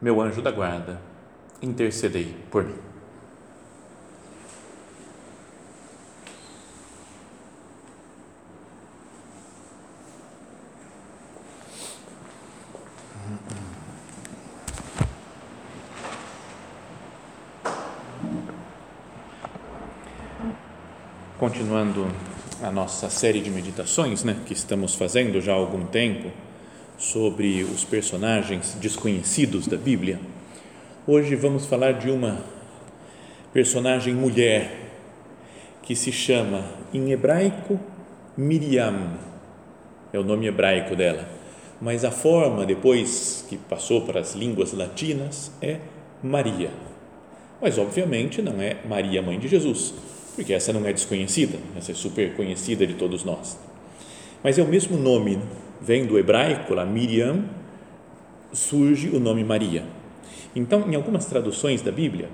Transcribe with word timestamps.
meu 0.00 0.20
anjo 0.20 0.40
da 0.40 0.50
guarda, 0.50 1.00
intercedei 1.60 2.34
por 2.50 2.64
mim. 2.64 2.74
Continuando 21.38 22.06
a 22.62 22.70
nossa 22.70 23.08
série 23.08 23.40
de 23.40 23.50
meditações, 23.50 24.22
né, 24.22 24.36
que 24.44 24.52
estamos 24.52 24.94
fazendo 24.94 25.40
já 25.40 25.52
há 25.52 25.56
algum 25.56 25.86
tempo, 25.86 26.30
sobre 27.00 27.64
os 27.64 27.82
personagens 27.82 28.76
desconhecidos 28.78 29.66
da 29.66 29.78
Bíblia. 29.78 30.20
Hoje 31.06 31.34
vamos 31.34 31.64
falar 31.64 31.92
de 31.92 32.10
uma 32.10 32.44
personagem 33.54 34.14
mulher 34.14 34.70
que 35.82 35.96
se 35.96 36.12
chama 36.12 36.62
em 36.92 37.10
hebraico 37.10 37.80
Miriam, 38.36 39.18
é 40.12 40.18
o 40.18 40.22
nome 40.22 40.46
hebraico 40.46 40.94
dela, 40.94 41.26
mas 41.80 42.04
a 42.04 42.10
forma 42.10 42.66
depois 42.66 43.46
que 43.48 43.56
passou 43.56 44.02
para 44.02 44.20
as 44.20 44.34
línguas 44.34 44.74
latinas 44.74 45.50
é 45.62 45.78
Maria. 46.22 46.70
Mas 47.62 47.78
obviamente 47.78 48.42
não 48.42 48.60
é 48.60 48.76
Maria, 48.86 49.22
mãe 49.22 49.38
de 49.38 49.48
Jesus, 49.48 49.94
porque 50.36 50.52
essa 50.52 50.70
não 50.70 50.86
é 50.86 50.92
desconhecida, 50.92 51.58
essa 51.78 51.92
é 51.92 51.94
super 51.94 52.34
conhecida 52.34 52.86
de 52.86 52.92
todos 52.92 53.24
nós. 53.24 53.58
Mas 54.44 54.58
é 54.58 54.62
o 54.62 54.68
mesmo 54.68 54.98
nome 54.98 55.38
vem 55.80 56.06
do 56.06 56.18
hebraico, 56.18 56.74
lá 56.74 56.84
Miriam, 56.84 57.44
surge 58.52 59.08
o 59.08 59.20
nome 59.20 59.44
Maria. 59.44 59.84
Então, 60.54 60.84
em 60.90 60.94
algumas 60.94 61.26
traduções 61.26 61.82
da 61.82 61.92
Bíblia, 61.92 62.28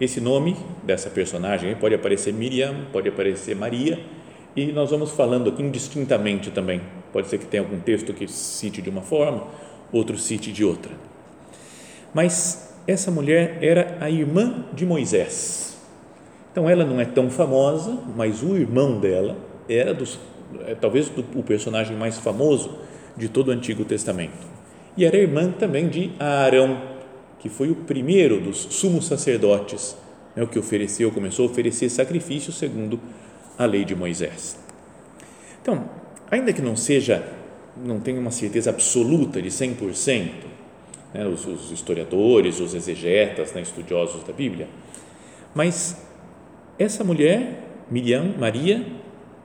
esse 0.00 0.20
nome 0.20 0.56
dessa 0.82 1.08
personagem 1.10 1.74
pode 1.76 1.94
aparecer 1.94 2.32
Miriam, 2.32 2.86
pode 2.92 3.08
aparecer 3.08 3.56
Maria, 3.56 3.98
e 4.54 4.70
nós 4.72 4.90
vamos 4.90 5.10
falando 5.12 5.48
aqui 5.50 5.62
indistintamente 5.62 6.50
também. 6.50 6.82
Pode 7.12 7.28
ser 7.28 7.38
que 7.38 7.46
tenha 7.46 7.62
algum 7.62 7.80
texto 7.80 8.12
que 8.12 8.28
cite 8.28 8.82
de 8.82 8.90
uma 8.90 9.00
forma, 9.00 9.46
outro 9.90 10.18
cite 10.18 10.52
de 10.52 10.64
outra. 10.64 10.92
Mas 12.14 12.74
essa 12.86 13.10
mulher 13.10 13.58
era 13.62 13.96
a 14.00 14.10
irmã 14.10 14.66
de 14.72 14.84
Moisés. 14.84 15.78
Então 16.50 16.68
ela 16.68 16.84
não 16.84 17.00
é 17.00 17.04
tão 17.04 17.30
famosa, 17.30 17.98
mas 18.14 18.42
o 18.42 18.56
irmão 18.56 19.00
dela 19.00 19.36
era 19.68 19.94
dos, 19.94 20.18
é, 20.66 20.74
talvez 20.74 21.10
o 21.34 21.42
personagem 21.42 21.96
mais 21.96 22.18
famoso 22.18 22.78
de 23.16 23.28
todo 23.28 23.48
o 23.48 23.50
Antigo 23.50 23.84
Testamento. 23.84 24.46
E 24.96 25.04
era 25.04 25.16
irmã 25.16 25.50
também 25.50 25.88
de 25.88 26.12
Arão, 26.18 26.80
que 27.38 27.48
foi 27.48 27.70
o 27.70 27.74
primeiro 27.74 28.40
dos 28.40 28.58
sumos 28.58 29.06
sacerdotes, 29.06 29.96
né, 30.36 30.42
o 30.42 30.46
que 30.46 30.58
ofereceu, 30.58 31.10
começou 31.10 31.48
a 31.48 31.50
oferecer 31.50 31.88
sacrifícios 31.88 32.56
segundo 32.56 33.00
a 33.58 33.64
lei 33.64 33.84
de 33.84 33.94
Moisés. 33.94 34.58
Então, 35.60 35.88
ainda 36.30 36.52
que 36.52 36.62
não 36.62 36.76
seja, 36.76 37.26
não 37.76 38.00
tenha 38.00 38.20
uma 38.20 38.30
certeza 38.30 38.70
absoluta 38.70 39.40
de 39.40 39.48
100%, 39.48 40.30
né, 41.14 41.26
os, 41.26 41.46
os 41.46 41.70
historiadores, 41.70 42.60
os 42.60 42.74
exegetas, 42.74 43.52
né, 43.52 43.62
estudiosos 43.62 44.22
da 44.24 44.32
Bíblia, 44.32 44.68
mas 45.54 45.96
essa 46.78 47.04
mulher, 47.04 47.84
Miriam, 47.90 48.34
Maria, 48.38 48.86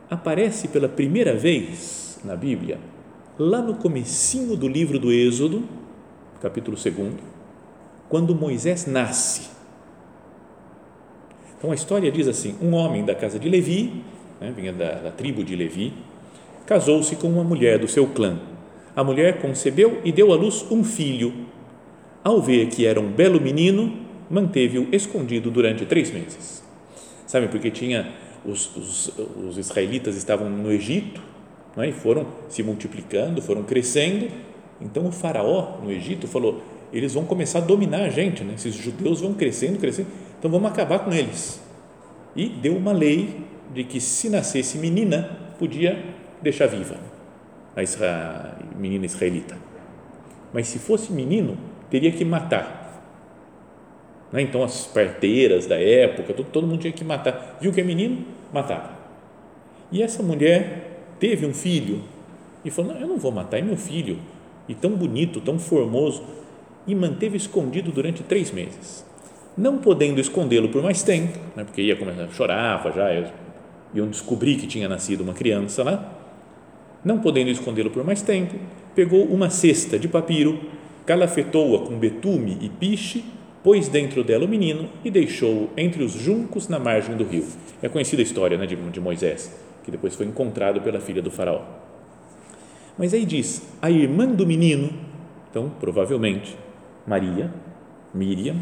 aparece 0.10 0.68
pela 0.70 0.88
primeira 0.88 1.34
vez 1.34 2.20
na 2.24 2.36
Bíblia 2.36 2.80
lá 3.40 3.62
no 3.62 3.76
comecinho 3.76 4.56
do 4.56 4.68
livro 4.68 4.98
do 4.98 5.12
Êxodo, 5.12 5.64
capítulo 6.42 6.76
2, 6.76 7.14
quando 8.10 8.34
Moisés 8.34 8.86
nasce. 8.86 9.50
Então 11.58 11.72
a 11.72 11.76
história 11.76 12.12
diz 12.12 12.28
assim: 12.28 12.56
um 12.62 12.74
homem 12.74 13.06
da 13.06 13.14
casa 13.14 13.38
de 13.38 13.48
Levi, 13.48 14.04
né, 14.42 14.52
vinha 14.56 14.74
da, 14.74 14.94
da 14.94 15.12
tribo 15.12 15.44
de 15.44 15.56
Levi, 15.56 15.94
casou-se 16.66 17.16
com 17.16 17.28
uma 17.28 17.44
mulher 17.44 17.80
do 17.80 17.88
seu 17.88 18.08
clã. 18.08 18.40
A 18.96 19.04
mulher 19.04 19.40
concebeu 19.40 20.02
e 20.04 20.12
deu 20.12 20.34
à 20.34 20.36
luz 20.36 20.66
um 20.72 20.84
filho. 20.84 21.46
Ao 22.24 22.42
ver 22.42 22.68
que 22.68 22.86
era 22.86 23.00
um 23.00 23.12
belo 23.12 23.40
menino, 23.40 23.96
manteve-o 24.30 24.88
escondido 24.92 25.52
durante 25.52 25.86
três 25.86 26.12
meses. 26.12 26.64
Sabe, 27.28 27.48
porque 27.48 27.70
tinha 27.70 28.12
os, 28.44 28.76
os, 28.76 29.12
os 29.48 29.58
israelitas 29.58 30.16
estavam 30.16 30.50
no 30.50 30.72
Egito 30.72 31.22
é? 31.84 31.90
e 31.90 31.92
foram 31.92 32.26
se 32.50 32.64
multiplicando, 32.64 33.42
foram 33.42 33.64
crescendo. 33.64 34.30
Então 34.82 35.08
o 35.08 35.12
faraó 35.12 35.78
no 35.82 35.92
Egito 35.92 36.28
falou: 36.28 36.62
eles 36.92 37.14
vão 37.14 37.26
começar 37.26 37.60
a 37.60 37.62
dominar 37.62 38.02
a 38.02 38.10
gente, 38.10 38.44
né? 38.44 38.54
esses 38.56 38.76
judeus 38.76 39.22
vão 39.22 39.34
crescendo, 39.34 39.80
crescendo, 39.80 40.08
então 40.38 40.50
vamos 40.50 40.70
acabar 40.72 41.00
com 41.00 41.12
eles. 41.12 41.62
E 42.36 42.48
deu 42.48 42.76
uma 42.76 42.92
lei 42.92 43.42
de 43.74 43.84
que 43.84 44.00
se 44.00 44.30
nascesse 44.30 44.78
menina, 44.78 45.38
podia 45.60 46.04
deixar 46.42 46.68
viva 46.68 46.98
a, 47.78 47.84
Isra... 47.84 48.58
menina 48.76 49.06
israelita. 49.06 49.56
Mas 50.52 50.68
se 50.68 50.80
fosse 50.80 51.14
menino, 51.14 51.58
teria 51.92 52.12
que 52.12 52.26
matar. 52.26 53.04
Né? 54.32 54.42
Então 54.42 54.64
as 54.64 54.88
parteiras 54.88 55.68
da 55.68 55.80
época, 55.80 56.34
todo 56.34 56.66
mundo 56.66 56.82
tinha 56.82 56.94
que 56.94 57.04
matar. 57.04 57.58
Viu 57.62 57.72
que 57.72 57.82
é 57.82 57.84
menino? 57.84 58.26
Matava. 58.52 58.98
E 59.92 60.02
essa 60.02 60.24
mulher 60.24 60.87
teve 61.20 61.46
um 61.46 61.54
filho 61.54 62.02
e 62.64 62.72
falou: 62.72 62.94
não, 62.94 63.02
Eu 63.02 63.08
não 63.08 63.18
vou 63.18 63.32
matar, 63.32 63.58
é 63.58 63.62
meu 63.62 63.78
filho, 63.78 64.18
e 64.68 64.76
tão 64.76 64.92
bonito, 64.92 65.42
tão 65.42 65.58
formoso, 65.58 66.24
e 66.86 66.96
manteve 66.96 67.38
escondido 67.38 67.92
durante 67.92 68.24
três 68.24 68.52
meses. 68.52 69.06
Não 69.58 69.78
podendo 69.80 70.22
escondê-lo 70.22 70.70
por 70.70 70.84
mais 70.84 71.02
tempo, 71.02 71.38
né, 71.56 71.64
porque 71.64 71.82
ia 71.82 71.96
começar, 71.96 72.28
chorava 72.30 72.92
já, 72.92 73.32
iam 73.94 74.08
descobrir 74.08 74.58
que 74.58 74.68
tinha 74.68 74.88
nascido 74.88 75.22
uma 75.22 75.34
criança 75.34 75.84
lá. 75.84 76.14
Não 77.04 77.20
podendo 77.20 77.50
escondê-lo 77.50 77.90
por 77.90 78.04
mais 78.04 78.22
tempo, 78.22 78.56
pegou 78.94 79.26
uma 79.26 79.50
cesta 79.50 79.98
de 79.98 80.08
papiro, 80.08 80.60
calafetou-a 81.06 81.88
com 81.88 81.98
betume 81.98 82.58
e 82.62 82.70
piche, 82.70 83.24
pôs 83.64 83.88
dentro 83.88 84.24
dela 84.24 84.46
o 84.46 84.48
menino 84.48 84.90
e 85.04 85.10
deixou-o 85.10 85.70
entre 85.78 86.04
os 86.04 86.14
juncos 86.14 86.68
na 86.68 86.78
margem 86.78 87.16
do 87.16 87.24
rio. 87.24 87.46
É 87.82 87.90
conhecida 87.90 88.22
a 88.22 88.24
história 88.24 88.58
né, 88.58 88.66
de, 88.66 88.76
de 88.76 89.00
Moisés 89.00 89.67
que 89.88 89.92
depois 89.92 90.14
foi 90.16 90.26
encontrado 90.26 90.82
pela 90.82 91.00
filha 91.00 91.22
do 91.22 91.32
faraó. 91.32 91.62
Mas 92.98 93.14
aí 93.14 93.24
diz, 93.24 93.66
a 93.82 93.90
irmã 93.90 94.28
do 94.28 94.46
menino, 94.46 94.90
então 95.50 95.72
provavelmente 95.80 96.58
Maria, 97.08 97.54
Miriam, 98.14 98.58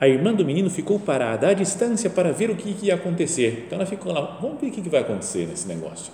a 0.00 0.08
irmã 0.08 0.34
do 0.34 0.44
menino 0.44 0.68
ficou 0.68 0.98
parada 0.98 1.46
à 1.46 1.52
distância 1.52 2.10
para 2.10 2.32
ver 2.32 2.50
o 2.50 2.56
que 2.56 2.84
ia 2.84 2.96
acontecer. 2.96 3.62
Então 3.64 3.78
ela 3.78 3.86
ficou 3.86 4.12
lá, 4.12 4.38
vamos 4.42 4.60
ver 4.60 4.66
o 4.66 4.70
que 4.72 4.88
vai 4.88 5.02
acontecer 5.02 5.46
nesse 5.46 5.68
negócio. 5.68 6.12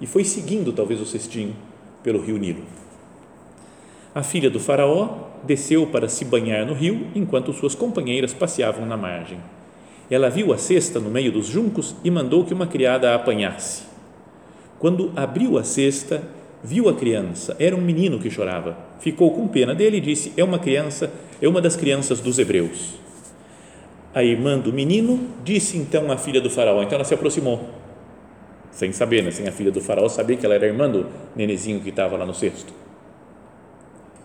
E 0.00 0.06
foi 0.06 0.24
seguindo 0.24 0.72
talvez 0.72 0.98
o 0.98 1.04
cestinho 1.04 1.54
pelo 2.02 2.22
rio 2.22 2.38
Nilo. 2.38 2.62
A 4.14 4.22
filha 4.22 4.48
do 4.48 4.58
faraó 4.58 5.28
desceu 5.44 5.86
para 5.88 6.08
se 6.08 6.24
banhar 6.24 6.64
no 6.64 6.72
rio 6.72 7.06
enquanto 7.14 7.52
suas 7.52 7.74
companheiras 7.74 8.32
passeavam 8.32 8.86
na 8.86 8.96
margem. 8.96 9.38
Ela 10.12 10.28
viu 10.28 10.52
a 10.52 10.58
cesta 10.58 11.00
no 11.00 11.08
meio 11.08 11.32
dos 11.32 11.46
juncos 11.46 11.96
e 12.04 12.10
mandou 12.10 12.44
que 12.44 12.52
uma 12.52 12.66
criada 12.66 13.10
a 13.10 13.14
apanhasse. 13.14 13.84
Quando 14.78 15.10
abriu 15.16 15.56
a 15.56 15.64
cesta, 15.64 16.22
viu 16.62 16.86
a 16.90 16.94
criança. 16.94 17.56
Era 17.58 17.74
um 17.74 17.80
menino 17.80 18.18
que 18.18 18.28
chorava. 18.28 18.76
Ficou 19.00 19.30
com 19.30 19.48
pena 19.48 19.74
dele 19.74 19.96
e 19.96 20.00
disse: 20.02 20.30
É 20.36 20.44
uma 20.44 20.58
criança, 20.58 21.10
é 21.40 21.48
uma 21.48 21.62
das 21.62 21.76
crianças 21.76 22.20
dos 22.20 22.38
hebreus. 22.38 22.98
A 24.14 24.22
irmã 24.22 24.58
do 24.58 24.70
menino 24.70 25.18
disse 25.42 25.78
então 25.78 26.12
à 26.12 26.18
filha 26.18 26.42
do 26.42 26.50
faraó. 26.50 26.82
Então 26.82 26.96
ela 26.96 27.04
se 27.04 27.14
aproximou, 27.14 27.70
sem 28.70 28.92
saber, 28.92 29.22
né? 29.22 29.30
sem 29.30 29.48
a 29.48 29.52
filha 29.52 29.70
do 29.70 29.80
faraó 29.80 30.10
saber 30.10 30.36
que 30.36 30.44
ela 30.44 30.54
era 30.54 30.66
irmã 30.66 30.90
do 30.90 31.06
nenezinho 31.34 31.80
que 31.80 31.88
estava 31.88 32.18
lá 32.18 32.26
no 32.26 32.34
cesto. 32.34 32.70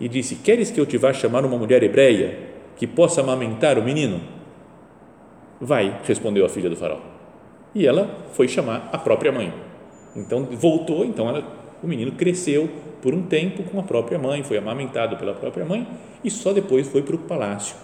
E 0.02 0.10
disse: 0.10 0.36
Queres 0.36 0.70
que 0.70 0.82
eu 0.82 0.86
te 0.86 0.98
vá 0.98 1.14
chamar 1.14 1.46
uma 1.46 1.58
mulher 1.58 1.82
hebreia 1.82 2.38
que 2.76 2.86
possa 2.86 3.22
amamentar 3.22 3.80
o 3.80 3.82
menino? 3.82 4.36
Vai, 5.60 6.02
respondeu 6.04 6.46
a 6.46 6.50
filha 6.50 6.70
do 6.70 6.76
faraó. 6.76 7.00
E 7.74 7.86
ela 7.86 8.10
foi 8.34 8.48
chamar 8.48 8.90
a 8.92 8.98
própria 8.98 9.32
mãe. 9.32 9.54
Então 10.16 10.46
voltou, 10.46 11.06
então 11.06 11.28
ela, 11.30 11.44
o 11.84 11.88
menino 11.88 12.12
cresceu 12.14 12.70
por 13.02 13.14
um 13.14 13.24
tempo 13.24 13.64
com 13.64 13.80
a 13.80 13.84
própria 13.84 14.18
mãe, 14.18 14.44
foi 14.44 14.58
amamentado 14.58 15.18
pela 15.18 15.34
própria 15.34 15.66
mãe 15.66 15.88
e 16.24 16.32
só 16.32 16.52
depois 16.52 16.88
foi 16.88 17.02
para 17.02 17.16
o 17.16 17.20
palácio 17.20 17.76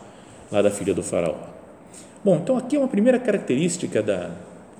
lá 0.52 0.62
da 0.62 0.72
filha 0.72 0.94
do 0.94 1.04
faraó. 1.04 1.36
Bom, 2.24 2.38
então 2.38 2.58
aqui 2.58 2.76
é 2.76 2.80
uma 2.80 2.88
primeira 2.88 3.20
característica 3.20 4.02
da, 4.02 4.32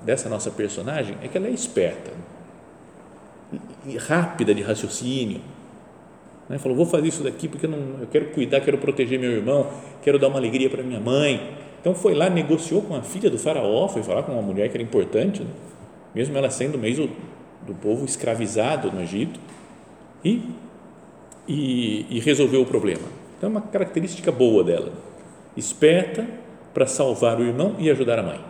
dessa 0.02 0.28
nossa 0.28 0.50
personagem 0.50 1.16
é 1.22 1.28
que 1.28 1.36
ela 1.36 1.46
é 1.46 1.50
esperta, 1.50 2.10
rápida 4.08 4.54
de 4.54 4.62
raciocínio. 4.62 5.40
Né? 6.48 6.58
Falou, 6.58 6.76
vou 6.76 6.86
fazer 6.86 7.08
isso 7.08 7.22
daqui 7.22 7.48
porque 7.48 7.66
eu, 7.66 7.70
não, 7.70 8.00
eu 8.00 8.06
quero 8.10 8.26
cuidar, 8.26 8.60
quero 8.60 8.78
proteger 8.78 9.18
meu 9.18 9.30
irmão, 9.30 9.70
quero 10.02 10.18
dar 10.18 10.28
uma 10.28 10.38
alegria 10.38 10.68
para 10.68 10.82
minha 10.82 11.00
mãe. 11.00 11.56
Então 11.84 11.94
foi 11.94 12.14
lá, 12.14 12.30
negociou 12.30 12.80
com 12.80 12.96
a 12.96 13.02
filha 13.02 13.28
do 13.28 13.38
faraó, 13.38 13.86
foi 13.88 14.02
falar 14.02 14.22
com 14.22 14.32
uma 14.32 14.40
mulher 14.40 14.70
que 14.70 14.76
era 14.78 14.82
importante, 14.82 15.42
né? 15.42 15.50
mesmo 16.14 16.34
ela 16.34 16.48
sendo 16.48 16.78
meio 16.78 16.96
do, 16.96 17.10
do 17.66 17.74
povo 17.74 18.06
escravizado 18.06 18.90
no 18.90 19.02
Egito, 19.02 19.38
e, 20.24 20.40
e, 21.46 22.06
e 22.08 22.20
resolveu 22.20 22.62
o 22.62 22.64
problema. 22.64 23.02
Então 23.36 23.50
é 23.50 23.50
uma 23.50 23.60
característica 23.60 24.32
boa 24.32 24.64
dela, 24.64 24.94
esperta 25.54 26.26
para 26.72 26.86
salvar 26.86 27.38
o 27.38 27.44
irmão 27.44 27.76
e 27.78 27.90
ajudar 27.90 28.18
a 28.18 28.22
mãe. 28.22 28.40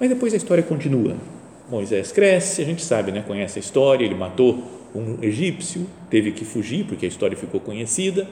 Mas 0.00 0.08
depois 0.08 0.32
a 0.32 0.38
história 0.38 0.62
continua. 0.62 1.14
Moisés 1.68 2.10
cresce, 2.10 2.62
a 2.62 2.64
gente 2.64 2.82
sabe, 2.82 3.12
né? 3.12 3.22
conhece 3.26 3.58
a 3.58 3.60
história, 3.60 4.02
ele 4.02 4.14
matou 4.14 4.64
um 4.94 5.18
egípcio, 5.22 5.86
teve 6.08 6.32
que 6.32 6.46
fugir 6.46 6.86
porque 6.86 7.04
a 7.04 7.08
história 7.08 7.36
ficou 7.36 7.60
conhecida. 7.60 8.26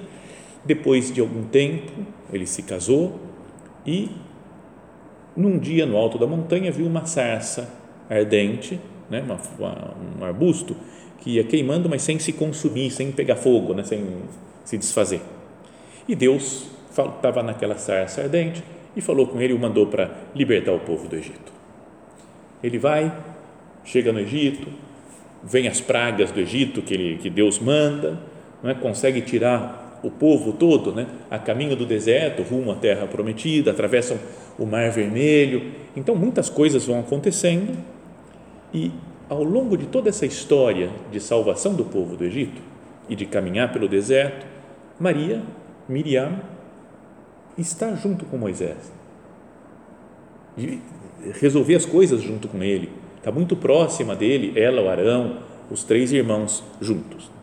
Depois 0.64 1.12
de 1.12 1.20
algum 1.20 1.44
tempo, 1.44 1.92
ele 2.32 2.46
se 2.46 2.62
casou 2.62 3.20
e 3.86 4.10
num 5.36 5.58
dia 5.58 5.84
no 5.84 5.96
alto 5.96 6.18
da 6.18 6.26
montanha 6.26 6.70
viu 6.70 6.86
uma 6.86 7.04
sarça 7.04 7.70
ardente, 8.08 8.80
né? 9.10 9.22
uma, 9.22 9.38
uma, 9.58 9.94
um 10.20 10.24
arbusto 10.24 10.76
que 11.20 11.30
ia 11.30 11.44
queimando, 11.44 11.88
mas 11.88 12.02
sem 12.02 12.18
se 12.18 12.32
consumir, 12.32 12.90
sem 12.90 13.10
pegar 13.10 13.36
fogo, 13.36 13.74
né? 13.74 13.82
sem 13.82 14.04
se 14.64 14.78
desfazer. 14.78 15.20
E 16.08 16.14
Deus 16.14 16.68
estava 16.88 17.42
naquela 17.42 17.76
sarça 17.76 18.22
ardente 18.22 18.62
e 18.96 19.00
falou 19.00 19.26
com 19.26 19.40
ele 19.40 19.52
e 19.52 19.56
o 19.56 19.58
mandou 19.58 19.86
para 19.86 20.10
libertar 20.34 20.72
o 20.72 20.80
povo 20.80 21.08
do 21.08 21.16
Egito. 21.16 21.52
Ele 22.62 22.78
vai, 22.78 23.12
chega 23.84 24.12
no 24.12 24.20
Egito, 24.20 24.68
vem 25.42 25.66
as 25.68 25.80
pragas 25.80 26.30
do 26.30 26.40
Egito 26.40 26.80
que, 26.80 26.94
ele, 26.94 27.18
que 27.18 27.28
Deus 27.28 27.58
manda, 27.58 28.18
não 28.62 28.70
é? 28.70 28.74
consegue 28.74 29.20
tirar 29.20 29.83
o 30.04 30.10
povo 30.10 30.52
todo 30.52 30.92
né? 30.92 31.06
a 31.30 31.38
caminho 31.38 31.74
do 31.74 31.86
deserto, 31.86 32.42
rumo 32.42 32.70
à 32.70 32.74
terra 32.74 33.06
prometida, 33.06 33.70
atravessam 33.70 34.18
o 34.58 34.66
mar 34.66 34.90
vermelho. 34.90 35.72
Então, 35.96 36.14
muitas 36.14 36.50
coisas 36.50 36.86
vão 36.86 37.00
acontecendo 37.00 37.76
e, 38.72 38.92
ao 39.28 39.42
longo 39.42 39.76
de 39.78 39.86
toda 39.86 40.10
essa 40.10 40.26
história 40.26 40.90
de 41.10 41.18
salvação 41.20 41.74
do 41.74 41.84
povo 41.84 42.16
do 42.16 42.24
Egito 42.24 42.60
e 43.08 43.16
de 43.16 43.24
caminhar 43.24 43.72
pelo 43.72 43.88
deserto, 43.88 44.46
Maria, 45.00 45.42
Miriam, 45.88 46.40
está 47.56 47.94
junto 47.94 48.26
com 48.26 48.36
Moisés. 48.36 48.92
E 50.58 50.78
resolver 51.40 51.74
as 51.74 51.86
coisas 51.86 52.22
junto 52.22 52.46
com 52.46 52.62
ele. 52.62 52.90
Está 53.16 53.32
muito 53.32 53.56
próxima 53.56 54.14
dele, 54.14 54.52
ela, 54.60 54.82
o 54.82 54.88
Arão, 54.88 55.38
os 55.70 55.82
três 55.82 56.12
irmãos 56.12 56.62
juntos. 56.78 57.33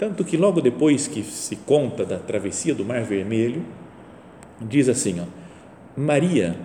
Tanto 0.00 0.24
que 0.24 0.34
logo 0.34 0.62
depois 0.62 1.06
que 1.06 1.22
se 1.22 1.56
conta 1.56 2.06
da 2.06 2.18
travessia 2.18 2.74
do 2.74 2.86
Mar 2.86 3.02
Vermelho, 3.02 3.62
diz 4.58 4.88
assim: 4.88 5.20
ó, 5.20 5.24
Maria, 5.94 6.56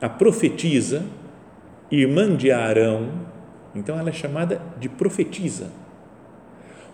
a 0.00 0.08
profetisa, 0.08 1.04
irmã 1.90 2.36
de 2.36 2.52
Arão, 2.52 3.08
então 3.74 3.98
ela 3.98 4.10
é 4.10 4.12
chamada 4.12 4.62
de 4.78 4.88
profetisa. 4.88 5.68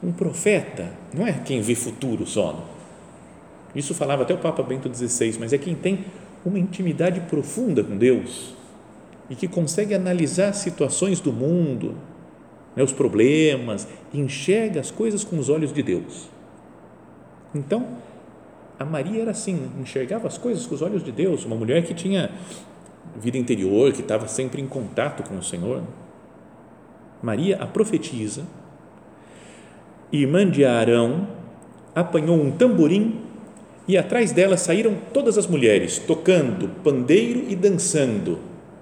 Um 0.03 0.12
profeta 0.12 0.89
não 1.12 1.27
é 1.27 1.33
quem 1.35 1.61
vê 1.61 1.75
futuro 1.75 2.27
só. 2.27 2.55
Não. 2.55 2.65
Isso 3.77 3.93
falava 3.93 4.23
até 4.23 4.33
o 4.33 4.39
Papa 4.39 4.62
Bento 4.62 4.91
XVI, 4.91 5.37
mas 5.39 5.53
é 5.53 5.59
quem 5.59 5.75
tem 5.75 6.06
uma 6.43 6.59
intimidade 6.59 7.21
profunda 7.21 7.85
com 7.85 7.99
Deus 7.99 8.55
e 9.29 9.37
que 9.37 9.47
consegue 9.47 9.94
analisar 9.94 10.55
situações 10.55 11.21
do 11.21 11.35
mundo, 11.35 11.94
né, 12.75 12.83
os 12.83 12.93
problemas, 12.93 13.87
enxerga 14.13 14.81
as 14.81 14.91
coisas 14.91 15.25
com 15.25 15.39
os 15.39 15.49
olhos 15.49 15.73
de 15.73 15.83
Deus. 15.83 16.29
Então, 17.55 17.87
a 18.79 18.85
Maria 18.85 19.23
era 19.23 19.31
assim, 19.31 19.71
enxergava 19.81 20.27
as 20.27 20.39
coisas 20.39 20.67
com 20.67 20.75
os 20.75 20.83
olhos 20.83 21.05
de 21.05 21.13
Deus, 21.13 21.45
uma 21.45 21.57
mulher 21.57 21.85
que 21.85 21.95
tinha 21.95 22.31
vida 23.17 23.37
interior, 23.37 23.93
que 23.93 24.01
estava 24.01 24.27
sempre 24.27 24.61
em 24.61 24.67
contato 24.67 25.23
com 25.23 25.37
o 25.37 25.43
Senhor. 25.43 25.83
Maria, 27.23 27.57
a 27.61 27.67
profetisa, 27.67 28.45
irmã 30.11 30.49
de 30.49 30.65
Arão, 30.65 31.29
apanhou 31.95 32.37
um 32.37 32.51
tamborim 32.51 33.21
e 33.87 33.97
atrás 33.99 34.33
dela 34.33 34.57
saíram 34.57 34.97
todas 35.13 35.37
as 35.37 35.47
mulheres 35.47 35.99
tocando 35.99 36.69
pandeiro 36.83 37.45
e 37.49 37.55
dançando 37.55 38.39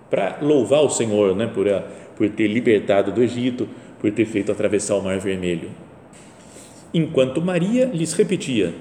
para 0.09 0.39
louvar 0.41 0.83
o 0.83 0.91
Senhor, 0.91 1.35
né, 1.37 1.47
por, 1.47 1.69
a, 1.69 1.85
por 2.21 2.29
ter 2.29 2.49
libertado 2.49 3.11
do 3.13 3.23
Egito, 3.23 3.67
por 3.99 4.13
ter 4.13 4.27
feito 4.27 4.53
atravessar 4.53 4.95
o 4.97 5.03
Mar 5.03 5.19
Vermelho. 5.19 5.71
Enquanto 6.93 7.41
Maria 7.41 7.87
lhes 7.87 8.13
repetia: 8.13 8.75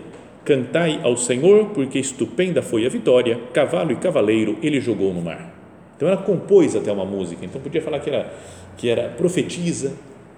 Cantai 0.44 1.00
ao 1.04 1.16
Senhor, 1.16 1.68
porque 1.68 1.98
estupenda 1.98 2.62
foi 2.62 2.86
a 2.86 2.90
vitória, 2.90 3.40
cavalo 3.54 3.94
e 3.94 3.96
cavaleiro 3.96 4.58
ele 4.62 4.82
jogou 4.82 5.14
no 5.14 5.22
mar. 5.22 5.56
Então 5.96 6.10
ela 6.10 6.18
compôs 6.18 6.76
até 6.76 6.92
uma 6.92 7.06
música, 7.06 7.46
então 7.46 7.62
podia 7.62 7.82
falar 7.82 8.02
que 8.02 8.10
era, 8.10 8.34
que 8.76 8.90
era 8.90 9.08
profetisa, 9.08 9.94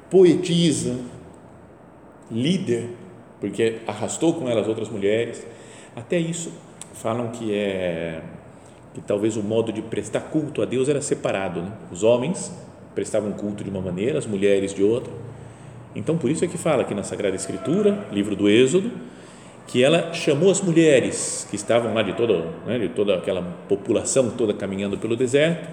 poetisa, 0.07 0.95
líder, 2.29 2.85
porque 3.39 3.77
arrastou 3.87 4.35
com 4.35 4.47
ela 4.47 4.61
as 4.61 4.67
outras 4.67 4.89
mulheres 4.89 5.43
até 5.95 6.19
isso 6.19 6.53
falam 6.93 7.29
que 7.29 7.51
é 7.51 8.21
que 8.93 9.01
talvez 9.01 9.37
o 9.37 9.41
modo 9.41 9.73
de 9.73 9.81
prestar 9.81 10.21
culto 10.21 10.61
a 10.61 10.65
Deus 10.65 10.87
era 10.87 11.01
separado. 11.01 11.61
Né? 11.61 11.71
Os 11.91 12.03
homens 12.03 12.51
prestavam 12.93 13.31
culto 13.31 13.63
de 13.63 13.69
uma 13.69 13.81
maneira, 13.81 14.17
as 14.19 14.25
mulheres 14.25 14.73
de 14.73 14.83
outra. 14.83 15.11
Então, 15.95 16.17
por 16.17 16.29
isso 16.29 16.43
é 16.45 16.47
que 16.47 16.57
fala 16.57 16.83
aqui 16.83 16.93
na 16.93 17.03
Sagrada 17.03 17.35
Escritura, 17.35 18.07
livro 18.11 18.35
do 18.35 18.49
Êxodo, 18.49 18.91
que 19.67 19.83
ela 19.83 20.13
chamou 20.13 20.51
as 20.51 20.61
mulheres 20.61 21.47
que 21.49 21.55
estavam 21.55 21.93
lá 21.93 22.01
de 22.01 22.13
toda, 22.13 22.45
né, 22.65 22.79
de 22.79 22.89
toda 22.89 23.15
aquela 23.15 23.41
população 23.67 24.29
toda 24.31 24.53
caminhando 24.53 24.97
pelo 24.97 25.15
deserto 25.15 25.67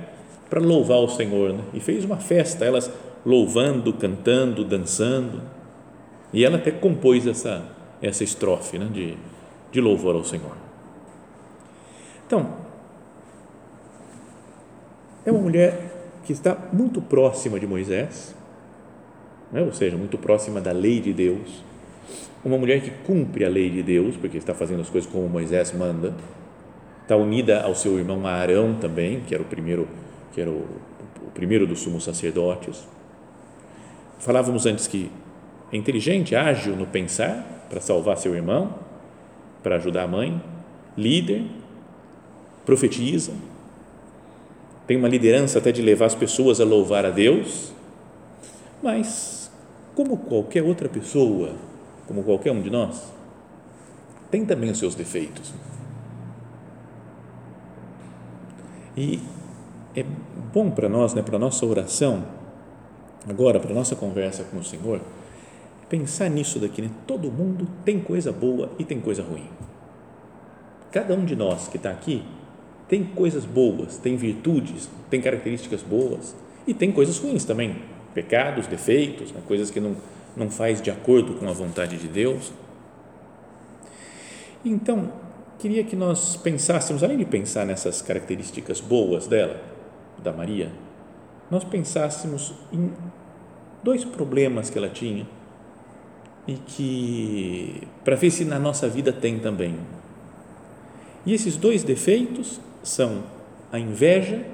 para 0.49 0.61
louvar 0.61 0.99
o 0.99 1.09
Senhor 1.09 1.53
né? 1.53 1.61
e 1.75 1.81
fez 1.81 2.05
uma 2.05 2.17
festa, 2.17 2.65
elas 2.65 2.91
louvando, 3.25 3.93
cantando, 3.93 4.65
dançando. 4.65 5.43
E 6.33 6.45
ela 6.45 6.57
até 6.57 6.71
compôs 6.71 7.27
essa 7.27 7.77
essa 8.01 8.23
estrofe 8.23 8.79
né, 8.79 8.89
de 8.93 9.17
de 9.71 9.81
louvor 9.81 10.15
ao 10.15 10.25
Senhor. 10.25 10.57
Então, 12.27 12.55
é 15.25 15.31
uma 15.31 15.41
mulher 15.41 15.98
que 16.29 16.35
está 16.35 16.55
muito 16.75 17.01
próxima 17.01 17.59
de 17.59 17.67
Moisés, 17.67 18.35
né? 19.51 19.63
ou 19.63 19.73
seja, 19.73 19.97
muito 19.97 20.19
próxima 20.19 20.61
da 20.61 20.73
lei 20.73 21.01
de 21.01 21.11
Deus, 21.11 21.65
uma 22.45 22.59
mulher 22.59 22.83
que 22.83 22.91
cumpre 22.91 23.47
a 23.47 23.49
lei 23.49 23.71
de 23.71 23.83
Deus, 23.83 24.15
porque 24.15 24.37
está 24.37 24.53
fazendo 24.53 24.83
as 24.83 24.91
coisas 24.91 25.11
como 25.11 25.27
Moisés 25.27 25.73
manda, 25.73 26.13
está 27.01 27.17
unida 27.17 27.63
ao 27.63 27.75
seu 27.75 27.99
irmão 27.99 28.27
Arão 28.27 28.75
também, 28.75 29.21
que 29.21 29.33
era 29.33 29.43
o 29.43 29.47
primeiro, 29.47 29.89
que 30.35 30.39
era 30.43 30.51
o, 30.51 30.67
o 31.27 31.31
primeiro 31.33 31.67
dos 31.67 31.81
sumos 31.81 32.05
sacerdotes. 32.05 32.87
Falávamos 34.19 34.67
antes 34.67 34.87
que 34.87 35.11
é 35.73 35.79
inteligente, 35.79 36.37
ágil 36.37 36.77
no 36.77 36.87
pensar 36.87 37.67
para 37.71 37.81
salvar 37.81 38.19
seu 38.19 38.35
irmão, 38.35 38.75
para 39.63 39.77
ajudar 39.77 40.03
a 40.03 40.07
mãe, 40.07 40.39
líder, 40.95 41.47
profetiza, 42.67 43.33
tem 44.89 44.97
uma 44.97 45.07
liderança 45.07 45.59
até 45.59 45.71
de 45.71 45.83
levar 45.83 46.07
as 46.07 46.15
pessoas 46.15 46.63
a 46.63 46.65
louvar 46.65 47.05
a 47.05 47.11
Deus, 47.11 47.75
mas, 48.83 49.51
como 49.95 50.17
qualquer 50.17 50.63
outra 50.63 50.89
pessoa, 50.89 51.53
como 52.07 52.25
qualquer 52.25 52.53
um 52.53 52.63
de 52.63 52.71
nós, 52.71 53.13
tem 54.31 54.47
também 54.47 54.71
os 54.71 54.79
seus 54.79 54.95
defeitos. 54.95 55.53
E 58.97 59.21
é 59.95 60.03
bom 60.55 60.71
para 60.71 60.89
nós, 60.89 61.13
né, 61.13 61.21
para 61.21 61.37
a 61.37 61.39
nossa 61.39 61.67
oração, 61.67 62.25
agora, 63.29 63.61
para 63.61 63.73
a 63.73 63.75
nossa 63.75 63.95
conversa 63.95 64.43
com 64.45 64.57
o 64.57 64.65
Senhor, 64.65 65.03
pensar 65.87 66.31
nisso 66.31 66.59
daqui, 66.59 66.81
né? 66.81 66.91
Todo 67.07 67.31
mundo 67.31 67.69
tem 67.85 68.01
coisa 68.01 68.33
boa 68.33 68.71
e 68.79 68.85
tem 68.85 69.01
coisa 69.01 69.23
ruim. 69.23 69.49
Cada 70.91 71.15
um 71.15 71.27
de 71.27 71.37
nós 71.37 71.69
que 71.69 71.77
está 71.77 71.91
aqui 71.91 72.25
tem 72.89 73.05
coisas 73.05 73.45
boas, 73.45 73.99
tem 73.99 74.17
virtudes, 74.17 74.89
tem 75.11 75.21
características 75.21 75.83
boas 75.83 76.35
e 76.67 76.73
tem 76.73 76.91
coisas 76.91 77.19
ruins 77.19 77.45
também, 77.45 77.77
pecados, 78.15 78.67
defeitos, 78.67 79.33
né? 79.33 79.41
coisas 79.47 79.71
que 79.71 79.81
não 79.81 79.97
não 80.39 80.49
faz 80.49 80.81
de 80.81 80.91
acordo 80.91 81.35
com 81.35 81.49
a 81.49 81.53
vontade 81.53 81.97
de 81.99 82.07
Deus. 82.07 82.53
Então, 84.65 85.13
queria 85.59 85.83
que 85.83 85.97
nós 85.97 86.37
pensássemos, 86.37 87.03
além 87.03 87.19
de 87.19 87.25
pensar 87.25 87.67
nessas 87.67 88.01
características 88.01 88.81
boas 88.81 89.27
dela, 89.27 89.61
da 90.23 90.33
Maria, 90.33 90.71
nós 91.51 91.65
pensássemos 91.65 92.55
em 92.73 92.93
dois 93.83 94.05
problemas 94.05 94.71
que 94.71 94.79
ela 94.79 94.89
tinha 94.89 95.27
e 96.47 96.55
que, 96.55 97.89
para 98.05 98.17
ver 98.17 98.31
se 98.31 98.45
na 98.45 98.59
nossa 98.59 98.89
vida 98.89 99.13
tem 99.13 99.39
também. 99.39 99.77
E 101.27 101.35
esses 101.35 101.57
dois 101.57 101.83
defeitos 101.83 102.61
são 102.83 103.25
a 103.73 103.79
inveja 103.79 104.45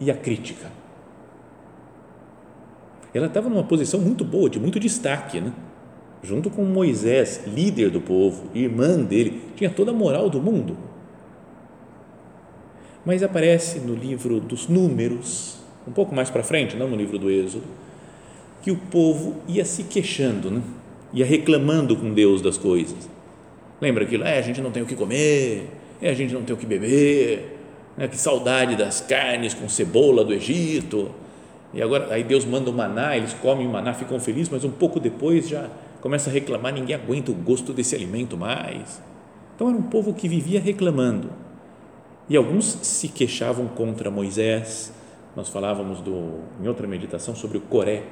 e 0.00 0.10
a 0.10 0.14
crítica. 0.14 0.70
Ela 3.12 3.26
estava 3.26 3.48
numa 3.48 3.64
posição 3.64 4.00
muito 4.00 4.24
boa, 4.24 4.50
de 4.50 4.60
muito 4.60 4.78
destaque, 4.78 5.40
né? 5.40 5.52
junto 6.22 6.50
com 6.50 6.64
Moisés, 6.64 7.42
líder 7.46 7.90
do 7.90 8.00
povo, 8.00 8.44
irmã 8.54 8.98
dele, 8.98 9.42
tinha 9.56 9.70
toda 9.70 9.90
a 9.90 9.94
moral 9.94 10.28
do 10.28 10.40
mundo. 10.40 10.76
Mas 13.04 13.22
aparece 13.22 13.78
no 13.78 13.94
livro 13.94 14.40
dos 14.40 14.68
Números, 14.68 15.58
um 15.86 15.92
pouco 15.92 16.14
mais 16.14 16.28
para 16.28 16.42
frente, 16.42 16.76
não 16.76 16.88
no 16.88 16.96
livro 16.96 17.18
do 17.18 17.30
Êxodo, 17.30 17.64
que 18.62 18.70
o 18.70 18.76
povo 18.76 19.36
ia 19.46 19.64
se 19.64 19.84
queixando, 19.84 20.50
né? 20.50 20.62
ia 21.12 21.24
reclamando 21.24 21.96
com 21.96 22.12
Deus 22.12 22.42
das 22.42 22.58
coisas. 22.58 23.08
Lembra 23.80 24.04
aquilo? 24.04 24.24
É, 24.24 24.38
a 24.38 24.42
gente 24.42 24.60
não 24.60 24.70
tem 24.70 24.82
o 24.82 24.86
que 24.86 24.96
comer, 24.96 25.68
é, 26.00 26.10
a 26.10 26.14
gente 26.14 26.32
não 26.32 26.42
tem 26.42 26.54
o 26.54 26.58
que 26.58 26.66
beber, 26.66 27.58
né? 27.96 28.08
que 28.08 28.16
saudade 28.16 28.76
das 28.76 29.00
carnes 29.00 29.54
com 29.54 29.68
cebola 29.68 30.24
do 30.24 30.32
Egito. 30.32 31.10
E 31.74 31.82
agora, 31.82 32.12
aí 32.12 32.24
Deus 32.24 32.44
manda 32.44 32.70
o 32.70 32.72
maná, 32.72 33.16
eles 33.16 33.34
comem 33.34 33.66
o 33.66 33.70
maná, 33.70 33.92
ficam 33.92 34.18
felizes, 34.18 34.48
mas 34.48 34.64
um 34.64 34.70
pouco 34.70 34.98
depois 34.98 35.48
já 35.48 35.68
começa 36.00 36.30
a 36.30 36.32
reclamar, 36.32 36.72
ninguém 36.72 36.94
aguenta 36.94 37.30
o 37.30 37.34
gosto 37.34 37.72
desse 37.72 37.94
alimento 37.94 38.36
mais. 38.36 39.02
Então 39.54 39.68
era 39.68 39.76
um 39.76 39.82
povo 39.82 40.14
que 40.14 40.28
vivia 40.28 40.60
reclamando. 40.60 41.30
E 42.28 42.36
alguns 42.36 42.64
se 42.82 43.08
queixavam 43.08 43.66
contra 43.66 44.10
Moisés. 44.10 44.92
Nós 45.34 45.48
falávamos 45.48 46.00
do, 46.00 46.40
em 46.62 46.68
outra 46.68 46.86
meditação 46.86 47.34
sobre 47.34 47.58
o 47.58 47.60
Coré, 47.62 48.04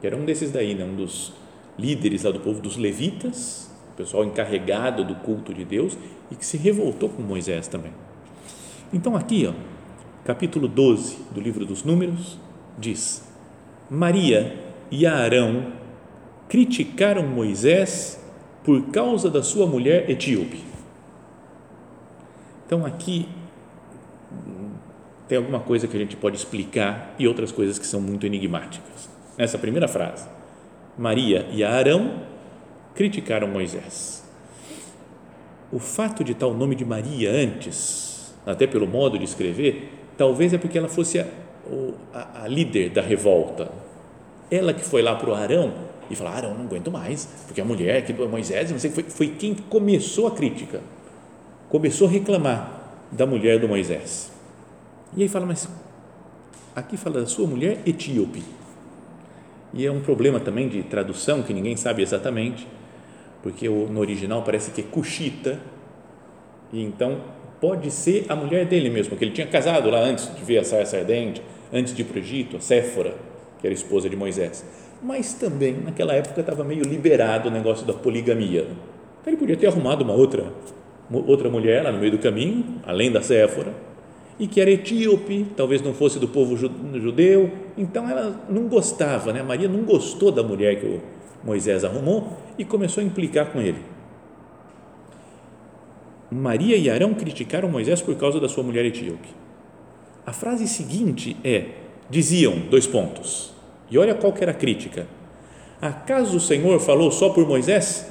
que 0.00 0.06
era 0.06 0.16
um 0.16 0.24
desses 0.24 0.50
daí, 0.52 0.74
né? 0.74 0.84
um 0.84 0.94
dos 0.94 1.32
líderes 1.78 2.24
lá 2.24 2.30
do 2.30 2.40
povo 2.40 2.60
dos 2.60 2.76
levitas, 2.76 3.70
pessoal 3.96 4.24
encarregado 4.24 5.04
do 5.04 5.14
culto 5.16 5.52
de 5.52 5.64
Deus 5.64 5.96
e 6.30 6.34
que 6.34 6.44
se 6.44 6.56
revoltou 6.56 7.08
com 7.08 7.22
Moisés 7.22 7.68
também. 7.68 7.92
Então 8.92 9.16
aqui, 9.16 9.46
ó, 9.46 9.52
capítulo 10.24 10.68
12 10.68 11.18
do 11.32 11.40
livro 11.40 11.64
dos 11.64 11.82
Números, 11.82 12.38
diz: 12.78 13.26
Maria 13.90 14.56
e 14.90 15.06
Arão 15.06 15.72
criticaram 16.48 17.26
Moisés 17.26 18.20
por 18.62 18.86
causa 18.90 19.30
da 19.30 19.42
sua 19.42 19.66
mulher 19.66 20.08
etíope. 20.10 20.62
Então 22.66 22.84
aqui 22.84 23.28
tem 25.28 25.38
alguma 25.38 25.60
coisa 25.60 25.88
que 25.88 25.96
a 25.96 26.00
gente 26.00 26.16
pode 26.16 26.36
explicar 26.36 27.14
e 27.18 27.26
outras 27.26 27.50
coisas 27.50 27.78
que 27.78 27.86
são 27.86 28.00
muito 28.00 28.26
enigmáticas. 28.26 29.08
Nessa 29.36 29.58
primeira 29.58 29.88
frase, 29.88 30.28
Maria 30.96 31.46
e 31.50 31.64
Arão 31.64 32.33
criticaram 32.94 33.48
Moisés. 33.48 34.22
O 35.72 35.78
fato 35.78 36.22
de 36.22 36.32
estar 36.32 36.46
o 36.46 36.54
nome 36.54 36.74
de 36.74 36.84
Maria 36.84 37.30
antes, 37.30 38.32
até 38.46 38.66
pelo 38.66 38.86
modo 38.86 39.18
de 39.18 39.24
escrever, 39.24 39.90
talvez 40.16 40.52
é 40.52 40.58
porque 40.58 40.78
ela 40.78 40.88
fosse 40.88 41.18
a, 41.18 41.26
a, 42.12 42.44
a 42.44 42.48
líder 42.48 42.90
da 42.90 43.02
revolta. 43.02 43.70
Ela 44.50 44.72
que 44.72 44.84
foi 44.84 45.02
lá 45.02 45.16
para 45.16 45.30
o 45.30 45.34
Arão 45.34 45.72
e 46.10 46.14
falou: 46.14 46.32
Arão, 46.32 46.54
não 46.54 46.66
aguento 46.66 46.90
mais, 46.90 47.28
porque 47.46 47.60
a 47.60 47.64
mulher 47.64 48.04
que 48.04 48.12
Moisés, 48.12 48.70
não 48.70 48.78
sei, 48.78 48.90
foi, 48.90 49.04
foi 49.04 49.28
quem 49.28 49.54
começou 49.54 50.26
a 50.26 50.30
crítica, 50.30 50.80
começou 51.68 52.06
a 52.06 52.10
reclamar 52.10 52.84
da 53.10 53.26
mulher 53.26 53.58
do 53.58 53.68
Moisés. 53.68 54.30
E 55.16 55.22
aí 55.22 55.28
fala, 55.28 55.46
mas 55.46 55.68
aqui 56.74 56.96
fala 56.96 57.20
da 57.20 57.26
sua 57.26 57.46
mulher 57.46 57.78
etíope. 57.86 58.42
E 59.72 59.84
é 59.84 59.90
um 59.90 60.00
problema 60.00 60.38
também 60.38 60.68
de 60.68 60.82
tradução 60.82 61.42
que 61.42 61.52
ninguém 61.52 61.76
sabe 61.76 62.02
exatamente, 62.02 62.66
porque 63.44 63.68
no 63.68 64.00
original 64.00 64.42
parece 64.42 64.70
que 64.70 64.80
é 64.80 64.84
cuxita, 64.84 65.60
e 66.72 66.82
então 66.82 67.18
pode 67.60 67.90
ser 67.90 68.24
a 68.26 68.34
mulher 68.34 68.64
dele 68.64 68.88
mesmo, 68.88 69.10
porque 69.10 69.22
ele 69.26 69.34
tinha 69.34 69.46
casado 69.46 69.90
lá 69.90 70.00
antes 70.00 70.34
de 70.34 70.42
ver 70.42 70.56
a 70.56 70.64
sarça 70.64 70.96
ardente, 70.96 71.42
antes 71.70 71.94
de 71.94 72.00
ir 72.00 72.06
para 72.06 72.16
o 72.16 72.20
Egito, 72.20 72.56
a 72.56 72.60
Séfora, 72.60 73.14
que 73.60 73.66
era 73.66 73.74
esposa 73.74 74.08
de 74.08 74.16
Moisés. 74.16 74.64
Mas 75.02 75.34
também 75.34 75.74
naquela 75.74 76.14
época 76.14 76.40
estava 76.40 76.64
meio 76.64 76.84
liberado 76.84 77.50
o 77.50 77.52
negócio 77.52 77.86
da 77.86 77.92
poligamia. 77.92 78.66
Então 79.20 79.30
ele 79.30 79.36
podia 79.36 79.58
ter 79.58 79.66
arrumado 79.66 80.02
uma 80.02 80.14
outra, 80.14 80.50
outra 81.12 81.50
mulher 81.50 81.84
lá 81.84 81.92
no 81.92 81.98
meio 81.98 82.12
do 82.12 82.18
caminho, 82.18 82.80
além 82.86 83.12
da 83.12 83.20
Séfora, 83.20 83.74
e 84.40 84.46
que 84.46 84.58
era 84.58 84.70
etíope, 84.70 85.48
talvez 85.54 85.82
não 85.82 85.92
fosse 85.92 86.18
do 86.18 86.28
povo 86.28 86.56
judeu, 86.56 87.50
então 87.76 88.08
ela 88.08 88.40
não 88.48 88.68
gostava, 88.68 89.34
né? 89.34 89.42
Maria 89.42 89.68
não 89.68 89.82
gostou 89.82 90.32
da 90.32 90.42
mulher 90.42 90.80
que 90.80 90.86
o 90.86 91.13
Moisés 91.44 91.84
arrumou 91.84 92.38
e 92.58 92.64
começou 92.64 93.02
a 93.02 93.06
implicar 93.06 93.52
com 93.52 93.60
ele. 93.60 93.78
Maria 96.30 96.76
e 96.76 96.90
Arão 96.90 97.14
criticaram 97.14 97.68
Moisés 97.68 98.00
por 98.00 98.16
causa 98.16 98.40
da 98.40 98.48
sua 98.48 98.64
mulher 98.64 98.84
etíope. 98.84 99.28
A 100.26 100.32
frase 100.32 100.66
seguinte 100.66 101.36
é: 101.44 101.66
diziam, 102.08 102.58
dois 102.70 102.86
pontos, 102.86 103.52
e 103.90 103.98
olha 103.98 104.14
qual 104.14 104.32
que 104.32 104.42
era 104.42 104.52
a 104.52 104.54
crítica. 104.54 105.06
Acaso 105.80 106.36
o 106.36 106.40
Senhor 106.40 106.80
falou 106.80 107.10
só 107.10 107.28
por 107.28 107.46
Moisés? 107.46 108.10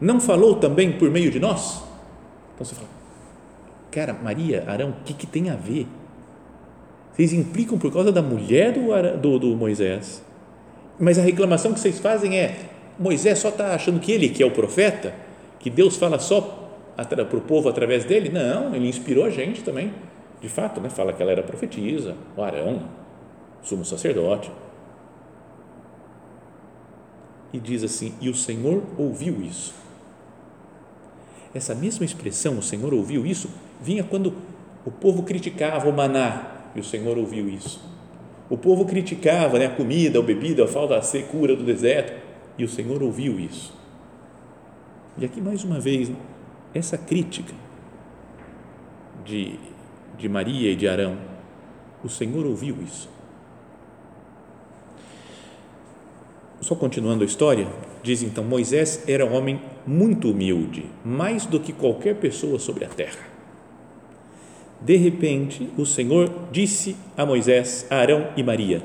Não 0.00 0.20
falou 0.20 0.54
também 0.54 0.92
por 0.92 1.10
meio 1.10 1.30
de 1.30 1.40
nós? 1.40 1.82
Então 2.54 2.64
você 2.64 2.74
fala, 2.74 2.88
Cara, 3.90 4.12
Maria, 4.14 4.64
Arão, 4.68 4.90
o 4.90 5.04
que, 5.04 5.12
que 5.12 5.26
tem 5.26 5.50
a 5.50 5.56
ver? 5.56 5.86
Vocês 7.12 7.32
implicam 7.32 7.76
por 7.76 7.92
causa 7.92 8.12
da 8.12 8.22
mulher 8.22 8.72
do, 8.72 9.16
do, 9.18 9.38
do 9.38 9.56
Moisés, 9.56 10.22
mas 11.00 11.18
a 11.18 11.22
reclamação 11.22 11.72
que 11.72 11.80
vocês 11.80 11.98
fazem 11.98 12.38
é: 12.38 12.58
Moisés 12.98 13.38
só 13.38 13.48
está 13.48 13.74
achando 13.74 13.98
que 13.98 14.12
ele 14.12 14.28
que 14.28 14.42
é 14.42 14.46
o 14.46 14.50
profeta, 14.50 15.14
que 15.58 15.70
Deus 15.70 15.96
fala 15.96 16.18
só 16.18 16.68
para 16.94 17.36
o 17.36 17.40
povo 17.40 17.70
através 17.70 18.04
dele? 18.04 18.28
Não, 18.28 18.74
ele 18.74 18.86
inspirou 18.86 19.24
a 19.24 19.30
gente 19.30 19.64
também. 19.64 19.92
De 20.40 20.48
fato, 20.48 20.80
né? 20.80 20.90
fala 20.90 21.12
que 21.12 21.22
ela 21.22 21.32
era 21.32 21.42
profetisa, 21.42 22.14
o 22.36 22.42
Arão, 22.42 22.82
sumo 23.62 23.84
sacerdote. 23.84 24.50
E 27.52 27.58
diz 27.58 27.82
assim: 27.82 28.14
E 28.20 28.28
o 28.28 28.34
Senhor 28.34 28.82
ouviu 28.98 29.40
isso. 29.42 29.74
Essa 31.54 31.74
mesma 31.74 32.04
expressão, 32.04 32.58
o 32.58 32.62
Senhor 32.62 32.92
ouviu 32.92 33.26
isso, 33.26 33.50
vinha 33.80 34.04
quando 34.04 34.34
o 34.84 34.90
povo 34.90 35.22
criticava 35.22 35.88
o 35.88 35.92
maná 35.92 36.70
e 36.76 36.80
o 36.80 36.84
Senhor 36.84 37.18
ouviu 37.18 37.48
isso. 37.48 37.89
O 38.50 38.58
povo 38.58 38.84
criticava 38.84 39.60
né, 39.60 39.66
a 39.66 39.70
comida, 39.70 40.18
a 40.18 40.22
bebida, 40.22 40.64
a 40.64 40.68
falta 40.68 40.96
da 40.96 41.02
secura 41.02 41.54
do 41.54 41.62
deserto 41.62 42.12
e 42.58 42.64
o 42.64 42.68
Senhor 42.68 43.00
ouviu 43.00 43.38
isso. 43.38 43.72
E 45.16 45.24
aqui 45.24 45.40
mais 45.40 45.62
uma 45.62 45.78
vez, 45.78 46.08
né, 46.08 46.16
essa 46.74 46.98
crítica 46.98 47.54
de, 49.24 49.54
de 50.18 50.28
Maria 50.28 50.72
e 50.72 50.74
de 50.74 50.88
Arão, 50.88 51.16
o 52.02 52.08
Senhor 52.08 52.44
ouviu 52.44 52.76
isso. 52.82 53.08
Só 56.60 56.74
continuando 56.74 57.22
a 57.22 57.26
história, 57.26 57.68
diz 58.02 58.22
então: 58.22 58.42
Moisés 58.42 59.04
era 59.08 59.24
um 59.24 59.32
homem 59.32 59.62
muito 59.86 60.30
humilde, 60.30 60.86
mais 61.04 61.46
do 61.46 61.60
que 61.60 61.72
qualquer 61.72 62.16
pessoa 62.16 62.58
sobre 62.58 62.84
a 62.84 62.88
terra. 62.88 63.29
De 64.80 64.96
repente, 64.96 65.68
o 65.76 65.84
Senhor 65.84 66.30
disse 66.50 66.96
a 67.16 67.26
Moisés, 67.26 67.86
a 67.90 67.96
Arão 67.96 68.28
e 68.36 68.42
Maria: 68.42 68.82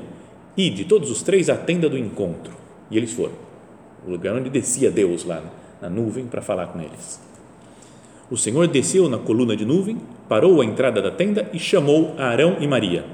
Ide, 0.56 0.84
todos 0.84 1.10
os 1.10 1.22
três, 1.22 1.48
à 1.48 1.56
tenda 1.56 1.88
do 1.88 1.96
encontro. 1.96 2.52
E 2.90 2.96
eles 2.96 3.12
foram, 3.12 3.32
o 4.06 4.10
lugar 4.10 4.34
onde 4.34 4.50
descia 4.50 4.90
Deus 4.90 5.24
lá 5.24 5.42
na 5.80 5.88
nuvem 5.88 6.26
para 6.26 6.42
falar 6.42 6.68
com 6.68 6.80
eles. 6.80 7.20
O 8.30 8.36
Senhor 8.36 8.66
desceu 8.66 9.08
na 9.08 9.18
coluna 9.18 9.56
de 9.56 9.64
nuvem, 9.64 9.98
parou 10.28 10.60
à 10.60 10.64
entrada 10.64 11.00
da 11.00 11.10
tenda 11.10 11.48
e 11.52 11.58
chamou 11.58 12.14
a 12.18 12.26
Arão 12.26 12.56
e 12.60 12.66
Maria. 12.66 13.04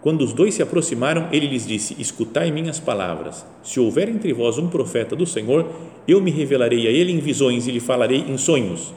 Quando 0.00 0.22
os 0.22 0.32
dois 0.32 0.54
se 0.54 0.62
aproximaram, 0.62 1.28
ele 1.32 1.46
lhes 1.46 1.66
disse: 1.66 1.94
Escutai 1.98 2.50
minhas 2.50 2.80
palavras. 2.80 3.44
Se 3.62 3.78
houver 3.78 4.08
entre 4.08 4.32
vós 4.32 4.56
um 4.56 4.68
profeta 4.68 5.14
do 5.14 5.26
Senhor, 5.26 5.66
eu 6.06 6.20
me 6.20 6.30
revelarei 6.30 6.86
a 6.86 6.90
ele 6.90 7.12
em 7.12 7.18
visões 7.18 7.66
e 7.66 7.70
lhe 7.70 7.80
falarei 7.80 8.20
em 8.20 8.38
sonhos. 8.38 8.94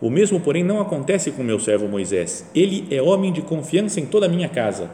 O 0.00 0.08
mesmo, 0.08 0.40
porém, 0.40 0.64
não 0.64 0.80
acontece 0.80 1.30
com 1.30 1.42
meu 1.42 1.58
servo 1.58 1.86
Moisés. 1.86 2.46
Ele 2.54 2.86
é 2.90 3.02
homem 3.02 3.32
de 3.32 3.42
confiança 3.42 4.00
em 4.00 4.06
toda 4.06 4.26
a 4.26 4.28
minha 4.28 4.48
casa. 4.48 4.90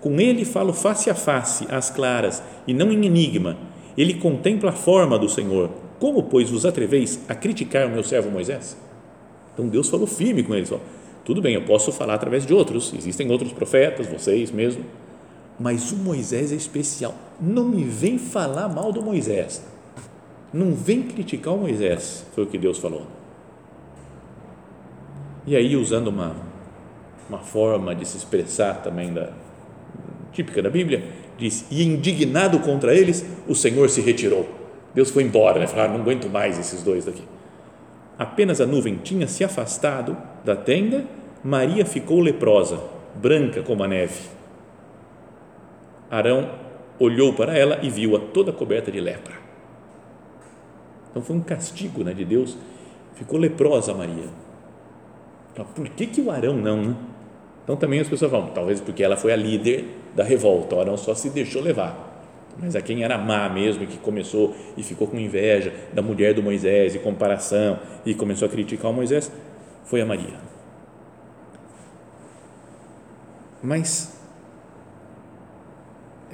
Com 0.00 0.20
ele 0.20 0.44
falo 0.44 0.72
face 0.72 1.08
a 1.08 1.14
face, 1.14 1.66
às 1.70 1.90
claras, 1.90 2.42
e 2.66 2.74
não 2.74 2.90
em 2.90 3.06
enigma. 3.06 3.56
Ele 3.96 4.14
contempla 4.14 4.70
a 4.70 4.74
forma 4.74 5.18
do 5.18 5.28
Senhor. 5.28 5.70
Como, 5.98 6.24
pois, 6.24 6.50
vos 6.50 6.66
atreveis 6.66 7.20
a 7.28 7.34
criticar 7.34 7.86
o 7.86 7.90
meu 7.90 8.02
servo 8.02 8.30
Moisés? 8.30 8.76
Então 9.54 9.68
Deus 9.68 9.88
falou 9.88 10.06
firme 10.06 10.42
com 10.42 10.54
eles: 10.54 10.72
tudo 11.28 11.42
bem, 11.42 11.54
eu 11.54 11.62
posso 11.62 11.92
falar 11.92 12.14
através 12.14 12.46
de 12.46 12.54
outros, 12.54 12.94
existem 12.96 13.30
outros 13.30 13.52
profetas, 13.52 14.06
vocês 14.06 14.50
mesmo, 14.50 14.82
mas 15.60 15.92
o 15.92 15.96
Moisés 15.96 16.52
é 16.52 16.54
especial. 16.54 17.14
Não 17.38 17.64
me 17.64 17.84
vem 17.84 18.18
falar 18.18 18.66
mal 18.68 18.90
do 18.90 19.02
Moisés. 19.02 19.62
Não 20.54 20.72
vem 20.72 21.02
criticar 21.02 21.52
o 21.52 21.58
Moisés, 21.58 22.24
foi 22.34 22.44
o 22.44 22.46
que 22.46 22.56
Deus 22.56 22.78
falou. 22.78 23.17
E 25.48 25.56
aí, 25.56 25.74
usando 25.76 26.08
uma, 26.08 26.36
uma 27.26 27.38
forma 27.38 27.94
de 27.94 28.06
se 28.06 28.18
expressar 28.18 28.82
também 28.82 29.14
da, 29.14 29.30
típica 30.30 30.60
da 30.62 30.68
Bíblia, 30.68 31.02
diz: 31.38 31.64
E 31.70 31.82
indignado 31.82 32.58
contra 32.58 32.94
eles, 32.94 33.24
o 33.48 33.54
Senhor 33.54 33.88
se 33.88 34.02
retirou. 34.02 34.46
Deus 34.94 35.10
foi 35.10 35.22
embora, 35.22 35.58
né? 35.58 35.66
Falaram, 35.66 35.94
não 35.94 36.02
aguento 36.02 36.28
mais 36.28 36.58
esses 36.58 36.82
dois 36.82 37.06
daqui. 37.06 37.22
Apenas 38.18 38.60
a 38.60 38.66
nuvem 38.66 38.96
tinha 38.96 39.26
se 39.26 39.42
afastado 39.42 40.14
da 40.44 40.54
tenda, 40.54 41.06
Maria 41.42 41.86
ficou 41.86 42.20
leprosa, 42.20 42.78
branca 43.14 43.62
como 43.62 43.82
a 43.82 43.88
neve. 43.88 44.28
Arão 46.10 46.50
olhou 46.98 47.32
para 47.32 47.56
ela 47.56 47.78
e 47.82 47.88
viu-a 47.88 48.20
toda 48.20 48.52
coberta 48.52 48.92
de 48.92 49.00
lepra. 49.00 49.32
Então 51.10 51.22
foi 51.22 51.36
um 51.36 51.40
castigo 51.40 52.04
né, 52.04 52.12
de 52.12 52.26
Deus. 52.26 52.54
Ficou 53.14 53.38
leprosa 53.38 53.94
Maria. 53.94 54.28
Por 55.64 55.88
que, 55.88 56.06
que 56.06 56.20
o 56.20 56.30
Arão 56.30 56.56
não? 56.56 56.82
Né? 56.82 56.96
Então 57.64 57.76
também 57.76 58.00
as 58.00 58.08
pessoas 58.08 58.30
falam, 58.30 58.48
talvez 58.48 58.80
porque 58.80 59.02
ela 59.02 59.16
foi 59.16 59.32
a 59.32 59.36
líder 59.36 59.84
da 60.14 60.24
revolta, 60.24 60.76
o 60.76 60.80
Arão 60.80 60.96
só 60.96 61.14
se 61.14 61.30
deixou 61.30 61.62
levar. 61.62 62.06
Mas 62.60 62.74
a 62.74 62.82
quem 62.82 63.04
era 63.04 63.16
má 63.16 63.48
mesmo, 63.48 63.86
que 63.86 63.98
começou 63.98 64.54
e 64.76 64.82
ficou 64.82 65.06
com 65.06 65.18
inveja 65.18 65.72
da 65.92 66.02
mulher 66.02 66.34
do 66.34 66.42
Moisés 66.42 66.94
e 66.94 66.98
comparação 66.98 67.78
e 68.04 68.14
começou 68.14 68.46
a 68.46 68.50
criticar 68.50 68.90
o 68.90 68.94
Moisés, 68.94 69.30
foi 69.84 70.00
a 70.00 70.06
Maria. 70.06 70.34
Mas 73.62 74.18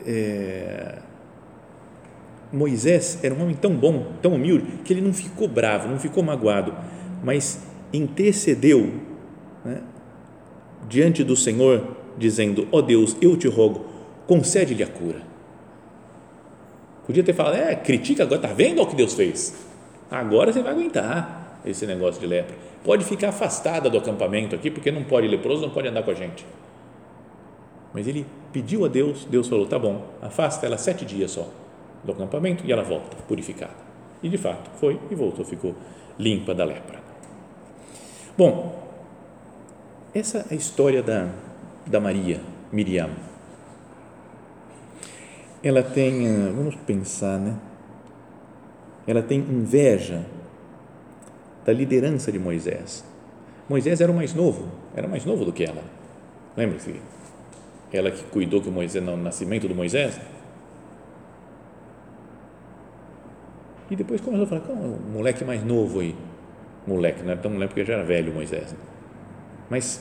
é, 0.06 0.98
Moisés 2.52 3.18
era 3.22 3.34
um 3.34 3.42
homem 3.42 3.56
tão 3.56 3.74
bom, 3.74 4.12
tão 4.22 4.34
humilde, 4.34 4.78
que 4.84 4.92
ele 4.92 5.00
não 5.00 5.12
ficou 5.12 5.48
bravo, 5.48 5.88
não 5.88 5.98
ficou 5.98 6.22
magoado, 6.22 6.74
mas 7.22 7.60
intercedeu 7.92 9.13
né, 9.64 9.82
diante 10.88 11.24
do 11.24 11.36
Senhor, 11.36 11.96
dizendo: 12.16 12.68
Ó 12.70 12.78
oh 12.78 12.82
Deus, 12.82 13.16
eu 13.20 13.36
te 13.36 13.48
rogo, 13.48 13.86
concede-lhe 14.26 14.82
a 14.82 14.86
cura. 14.86 15.22
Podia 17.06 17.22
ter 17.22 17.34
falado, 17.34 17.56
é, 17.56 17.74
critica 17.74 18.22
agora, 18.22 18.40
está 18.40 18.54
vendo 18.54 18.80
o 18.80 18.86
que 18.86 18.96
Deus 18.96 19.14
fez? 19.14 19.54
Agora 20.10 20.52
você 20.52 20.62
vai 20.62 20.72
aguentar 20.72 21.60
esse 21.64 21.86
negócio 21.86 22.20
de 22.20 22.26
lepra. 22.26 22.54
Pode 22.82 23.04
ficar 23.04 23.28
afastada 23.30 23.90
do 23.90 23.98
acampamento 23.98 24.54
aqui, 24.54 24.70
porque 24.70 24.90
não 24.90 25.04
pode, 25.04 25.26
leproso 25.26 25.62
não 25.62 25.70
pode 25.70 25.88
andar 25.88 26.02
com 26.02 26.10
a 26.10 26.14
gente. 26.14 26.46
Mas 27.92 28.08
ele 28.08 28.26
pediu 28.52 28.84
a 28.84 28.88
Deus, 28.88 29.24
Deus 29.24 29.48
falou: 29.48 29.66
tá 29.66 29.78
bom, 29.78 30.02
afasta 30.20 30.66
ela 30.66 30.76
sete 30.76 31.04
dias 31.04 31.30
só 31.30 31.48
do 32.02 32.12
acampamento 32.12 32.64
e 32.66 32.72
ela 32.72 32.82
volta 32.82 33.16
purificada. 33.28 33.72
E 34.22 34.28
de 34.28 34.38
fato 34.38 34.70
foi 34.78 34.98
e 35.10 35.14
voltou, 35.14 35.44
ficou 35.44 35.74
limpa 36.18 36.54
da 36.54 36.64
lepra. 36.64 36.98
Bom, 38.36 38.83
essa 40.14 40.38
é 40.38 40.52
a 40.52 40.54
história 40.54 41.02
da, 41.02 41.28
da 41.86 42.00
Maria, 42.00 42.40
Miriam. 42.72 43.10
Ela 45.62 45.82
tem, 45.82 46.28
ah, 46.28 46.52
vamos 46.54 46.76
pensar, 46.76 47.38
né? 47.38 47.56
Ela 49.06 49.22
tem 49.22 49.40
inveja 49.40 50.24
da 51.64 51.72
liderança 51.72 52.30
de 52.30 52.38
Moisés. 52.38 53.04
Moisés 53.68 54.00
era 54.00 54.12
o 54.12 54.14
mais 54.14 54.34
novo, 54.34 54.68
era 54.94 55.08
mais 55.08 55.24
novo 55.24 55.44
do 55.44 55.52
que 55.52 55.64
ela. 55.64 55.82
Lembra-se? 56.56 56.94
ela 57.96 58.10
que 58.10 58.24
cuidou 58.24 58.60
que 58.60 58.70
Moisés 58.70 59.04
no 59.04 59.16
nascimento 59.16 59.68
do 59.68 59.74
Moisés. 59.74 60.20
E 63.90 63.96
depois 63.96 64.20
começou 64.20 64.44
a 64.44 64.60
falar, 64.60 64.72
o 64.72 64.98
moleque 65.12 65.44
mais 65.44 65.62
novo 65.62 66.00
aí, 66.00 66.14
moleque, 66.86 67.22
não 67.22 67.32
era 67.32 67.40
tão 67.40 67.50
moleque 67.50 67.74
porque 67.74 67.84
já 67.84 67.94
era 67.94 68.02
velho 68.02 68.32
Moisés. 68.32 68.74
Mas 69.68 70.00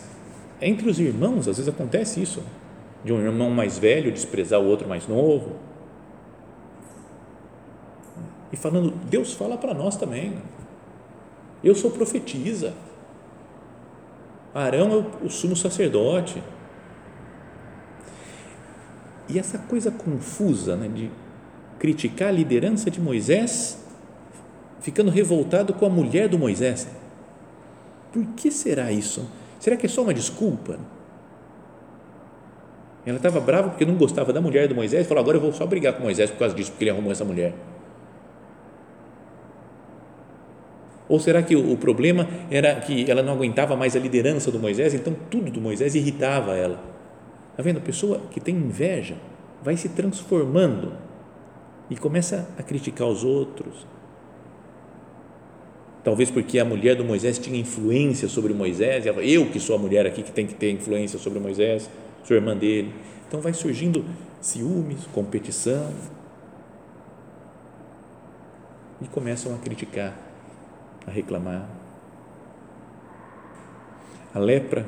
entre 0.61 0.89
os 0.89 0.99
irmãos, 0.99 1.47
às 1.47 1.57
vezes 1.57 1.67
acontece 1.67 2.21
isso, 2.21 2.41
de 3.03 3.11
um 3.11 3.19
irmão 3.19 3.49
mais 3.49 3.77
velho 3.77 4.11
desprezar 4.11 4.61
o 4.61 4.65
outro 4.65 4.87
mais 4.87 5.07
novo. 5.07 5.57
E 8.51 8.55
falando, 8.55 8.91
Deus 9.09 9.33
fala 9.33 9.57
para 9.57 9.73
nós 9.73 9.97
também. 9.97 10.37
Eu 11.63 11.75
sou 11.75 11.91
profetisa. 11.91 12.73
Arão 14.53 15.11
é 15.21 15.25
o 15.25 15.29
sumo 15.29 15.55
sacerdote. 15.55 16.41
E 19.27 19.39
essa 19.39 19.57
coisa 19.57 19.91
confusa 19.91 20.75
né, 20.75 20.87
de 20.87 21.09
criticar 21.79 22.29
a 22.29 22.31
liderança 22.31 22.89
de 22.89 23.01
Moisés, 23.01 23.83
ficando 24.79 25.09
revoltado 25.09 25.73
com 25.73 25.85
a 25.85 25.89
mulher 25.89 26.29
do 26.29 26.37
Moisés. 26.37 26.87
Por 28.13 28.25
que 28.35 28.51
será 28.51 28.91
isso? 28.91 29.27
Será 29.63 29.77
que 29.77 29.85
é 29.85 29.89
só 29.89 30.01
uma 30.01 30.13
desculpa? 30.13 30.77
Ela 33.05 33.15
estava 33.15 33.39
brava 33.39 33.69
porque 33.69 33.85
não 33.85 33.95
gostava 33.95 34.33
da 34.33 34.41
mulher 34.41 34.67
do 34.67 34.75
Moisés 34.75 35.05
e 35.05 35.07
falou: 35.07 35.23
agora 35.23 35.37
eu 35.37 35.41
vou 35.41 35.53
só 35.53 35.65
brigar 35.65 35.93
com 35.93 36.03
Moisés 36.03 36.29
por 36.29 36.39
causa 36.39 36.53
disso, 36.53 36.71
porque 36.71 36.83
ele 36.83 36.91
arrumou 36.91 37.13
essa 37.13 37.23
mulher. 37.23 37.53
Ou 41.07 41.17
será 41.17 41.41
que 41.41 41.55
o 41.55 41.77
problema 41.77 42.27
era 42.51 42.75
que 42.75 43.09
ela 43.09 43.23
não 43.23 43.35
aguentava 43.35 43.73
mais 43.77 43.95
a 43.95 43.99
liderança 43.99 44.51
do 44.51 44.59
Moisés, 44.59 44.93
então 44.93 45.15
tudo 45.31 45.49
do 45.49 45.61
Moisés 45.61 45.95
irritava 45.95 46.57
ela? 46.57 46.83
Está 47.51 47.63
vendo? 47.63 47.77
A 47.77 47.81
pessoa 47.81 48.19
que 48.31 48.41
tem 48.41 48.53
inveja 48.53 49.15
vai 49.63 49.77
se 49.77 49.87
transformando 49.87 50.91
e 51.89 51.95
começa 51.95 52.49
a 52.59 52.63
criticar 52.63 53.07
os 53.07 53.23
outros. 53.23 53.87
Talvez 56.03 56.29
porque 56.29 56.59
a 56.59 56.65
mulher 56.65 56.95
do 56.95 57.05
Moisés 57.05 57.39
tinha 57.39 57.57
influência 57.57 58.27
sobre 58.27 58.53
Moisés, 58.53 59.05
eu 59.05 59.49
que 59.49 59.59
sou 59.59 59.75
a 59.75 59.79
mulher 59.79 60.05
aqui 60.05 60.21
que 60.21 60.31
tem 60.31 60.45
que 60.45 60.53
ter 60.53 60.69
influência 60.71 61.17
sobre 61.17 61.39
Moisés, 61.39 61.89
sou 62.25 62.35
irmã 62.35 62.57
dele. 62.57 62.93
Então 63.27 63.39
vai 63.39 63.53
surgindo 63.53 64.03
ciúmes, 64.41 65.07
competição 65.13 65.93
e 69.01 69.07
começam 69.07 69.55
a 69.55 69.57
criticar, 69.57 70.13
a 71.07 71.11
reclamar. 71.11 71.69
A 74.33 74.39
lepra 74.39 74.85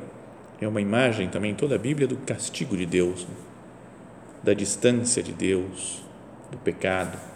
é 0.59 0.67
uma 0.67 0.81
imagem 0.81 1.29
também 1.29 1.51
em 1.51 1.55
toda 1.55 1.75
a 1.75 1.77
Bíblia 1.77 2.07
do 2.07 2.17
castigo 2.17 2.75
de 2.75 2.85
Deus, 2.85 3.25
da 4.43 4.53
distância 4.53 5.23
de 5.23 5.31
Deus, 5.31 6.03
do 6.51 6.57
pecado. 6.57 7.34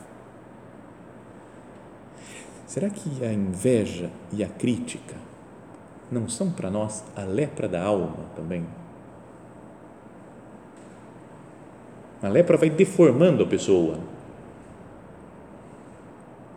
Será 2.69 2.87
que 2.87 3.25
a 3.25 3.33
inveja 3.33 4.11
e 4.31 4.43
a 4.43 4.47
crítica 4.47 5.15
não 6.11 6.29
são 6.29 6.51
para 6.51 6.69
nós 6.69 7.03
a 7.15 7.23
lepra 7.23 7.67
da 7.67 7.81
alma 7.83 8.27
também? 8.35 8.63
A 12.21 12.27
lepra 12.27 12.57
vai 12.57 12.69
deformando 12.69 13.41
a 13.41 13.47
pessoa. 13.47 13.97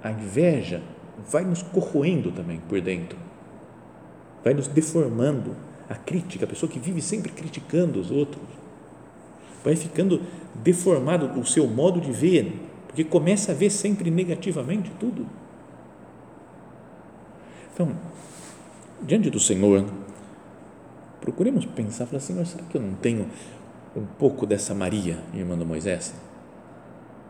A 0.03 0.11
inveja 0.11 0.83
vai 1.31 1.47
nos 1.47 1.63
corroendo 1.63 2.31
também 2.31 2.61
por 2.69 2.79
dentro, 2.83 3.17
vai 4.45 4.53
nos 4.53 4.69
deformando 4.69 5.57
a 5.89 5.95
crítica, 5.95 6.45
a 6.45 6.49
pessoa 6.49 6.71
que 6.71 6.79
vive 6.79 7.01
sempre 7.01 7.33
criticando 7.33 7.99
os 7.99 8.11
outros, 8.11 8.45
vai 9.65 9.75
ficando 9.77 10.21
deformado 10.57 11.41
o 11.41 11.47
seu 11.47 11.67
modo 11.67 12.03
de 12.03 12.13
ver, 12.13 12.53
porque 12.87 13.03
começa 13.03 13.53
a 13.53 13.55
ver 13.55 13.71
sempre 13.71 14.11
negativamente 14.11 14.91
tudo. 15.01 15.27
Então, 17.73 17.95
diante 19.01 19.31
do 19.31 19.41
Senhor, 19.41 19.85
procuremos 21.21 21.65
pensar, 21.65 22.07
falar, 22.07 22.21
Senhor, 22.21 22.47
será 22.47 22.65
que 22.65 22.77
eu 22.77 22.83
não 22.83 22.95
tenho 22.95 23.29
um 23.97 24.05
pouco 24.19 24.47
dessa 24.47 24.75
Maria, 24.75 25.19
irmã 25.35 25.57
do 25.57 25.67
Moisés? 25.67 26.15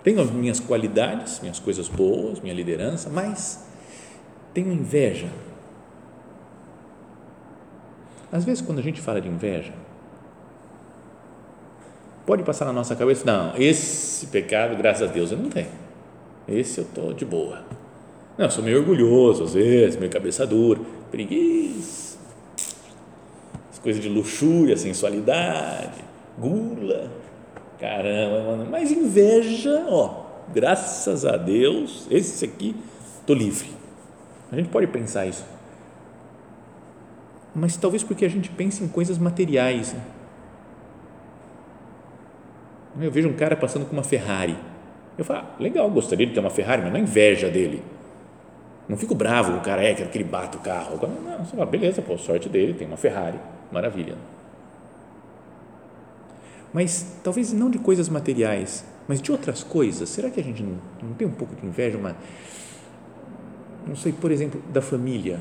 Tenho 0.03 0.21
as 0.21 0.31
minhas 0.31 0.59
qualidades, 0.59 1.41
minhas 1.41 1.59
coisas 1.59 1.89
boas, 1.89 2.41
minha 2.41 2.55
liderança, 2.55 3.09
mas 3.09 3.65
tenho 4.53 4.73
inveja 4.73 5.29
às 8.33 8.47
vezes, 8.47 8.63
quando 8.63 8.79
a 8.79 8.83
gente 8.83 8.99
fala 8.99 9.21
de 9.21 9.29
inveja, 9.29 9.75
pode 12.25 12.43
passar 12.43 12.65
na 12.65 12.73
nossa 12.73 12.97
cabeça, 12.97 13.27
não, 13.27 13.55
esse 13.59 14.27
pecado, 14.29 14.75
graças 14.75 15.07
a 15.07 15.13
Deus, 15.13 15.31
eu 15.31 15.37
não 15.37 15.51
tenho. 15.51 15.69
Esse 16.49 16.79
eu 16.79 16.85
estou 16.85 17.13
de 17.13 17.27
boa. 17.27 17.63
Não, 18.37 18.51
sou 18.51 18.65
meio 18.65 18.79
orgulhoso, 18.79 19.45
às 19.45 19.55
vezes, 19.55 19.99
meio 19.99 20.11
cabeça 20.11 20.47
dura, 20.47 20.81
preguiça, 21.11 22.19
as 23.71 23.79
coisas 23.79 24.03
de 24.03 24.09
luxúria, 24.09 24.77
sensualidade, 24.77 26.03
gula, 26.39 27.11
caramba, 27.79 28.67
mas 28.71 28.91
inveja, 28.91 29.85
ó, 29.89 30.25
graças 30.53 31.25
a 31.27 31.37
Deus, 31.37 32.07
esse 32.11 32.45
aqui, 32.45 32.75
estou 33.21 33.37
livre. 33.37 33.69
A 34.51 34.57
gente 34.57 34.69
pode 34.69 34.87
pensar 34.87 35.27
isso 35.27 35.45
mas 37.55 37.77
talvez 37.77 38.03
porque 38.03 38.25
a 38.25 38.29
gente 38.29 38.49
pensa 38.51 38.83
em 38.83 38.89
coisas 38.89 39.19
materiais. 39.19 39.93
Né? 39.93 40.03
Eu 43.01 43.11
vejo 43.11 43.29
um 43.29 43.35
cara 43.35 43.57
passando 43.57 43.85
com 43.87 43.93
uma 43.93 44.03
Ferrari. 44.03 44.57
Eu 45.19 45.25
falo, 45.25 45.41
ah, 45.41 45.57
legal, 45.61 45.91
gostaria 45.91 46.27
de 46.27 46.33
ter 46.33 46.41
uma 46.41 46.51
Ferrari, 46.51 46.83
mas 46.83 46.91
não 46.91 46.99
é 46.99 47.03
inveja 47.03 47.51
dele. 47.51 47.83
Não 48.89 48.97
fico 48.97 49.15
bravo 49.15 49.53
com 49.53 49.59
o 49.59 49.61
cara, 49.61 49.83
é, 49.83 49.95
quero 49.95 50.11
que 50.11 50.19
ele 50.19 50.25
bata 50.25 50.59
o 50.59 50.61
carro. 50.61 50.99
Não, 51.25 51.45
você 51.45 51.57
fala, 51.57 51.67
beleza, 51.67 52.03
pô, 52.03 52.19
sorte 52.19 52.49
dele, 52.49 52.75
tem 52.75 52.87
uma 52.87 52.97
Ferrari, 52.97 53.39
maravilha. 53.71 54.17
mas 56.73 57.21
talvez 57.23 57.53
não 57.53 57.71
de 57.71 57.79
coisas 57.79 58.09
materiais, 58.09 58.85
mas 59.07 59.21
de 59.21 59.31
outras 59.31 59.63
coisas. 59.63 60.09
Será 60.09 60.31
que 60.31 60.41
a 60.41 60.43
gente 60.43 60.63
não, 60.63 60.79
não 61.03 61.15
tem 61.15 61.27
um 61.27 61.33
pouco 61.33 61.55
de 61.55 61.67
inveja? 61.67 61.99
Uma, 61.99 62.17
não 63.87 63.95
sei, 63.95 64.13
por 64.13 64.31
exemplo, 64.31 64.63
da 64.73 64.81
família. 64.81 65.41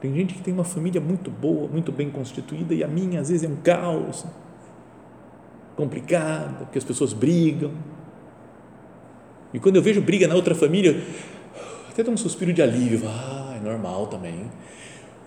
Tem 0.00 0.14
gente 0.14 0.34
que 0.34 0.42
tem 0.42 0.52
uma 0.54 0.64
família 0.64 1.00
muito 1.00 1.30
boa, 1.30 1.68
muito 1.68 1.92
bem 1.92 2.10
constituída 2.10 2.74
e 2.74 2.82
a 2.82 2.88
minha 2.88 3.20
às 3.20 3.28
vezes 3.28 3.44
é 3.44 3.52
um 3.52 3.56
caos, 3.56 4.24
complicado, 5.76 6.64
porque 6.64 6.78
as 6.78 6.84
pessoas 6.84 7.12
brigam. 7.12 7.72
E 9.52 9.58
quando 9.58 9.76
eu 9.76 9.82
vejo 9.82 10.00
briga 10.00 10.26
na 10.26 10.34
outra 10.34 10.54
família, 10.54 11.02
até 11.92 12.02
dá 12.02 12.10
um 12.10 12.16
suspiro 12.16 12.52
de 12.52 12.62
alívio. 12.62 13.02
Ah, 13.06 13.54
é 13.56 13.60
normal 13.60 14.06
também. 14.06 14.50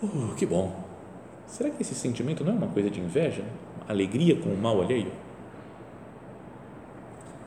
Uh, 0.02 0.34
que 0.36 0.46
bom. 0.46 0.84
Será 1.48 1.70
que 1.70 1.82
esse 1.82 1.96
sentimento 1.96 2.44
não 2.44 2.54
é 2.54 2.56
uma 2.56 2.68
coisa 2.68 2.90
de 2.90 3.00
inveja? 3.00 3.44
Alegria 3.88 4.36
com 4.36 4.50
o 4.50 4.58
mal 4.58 4.82
alheio? 4.82 5.12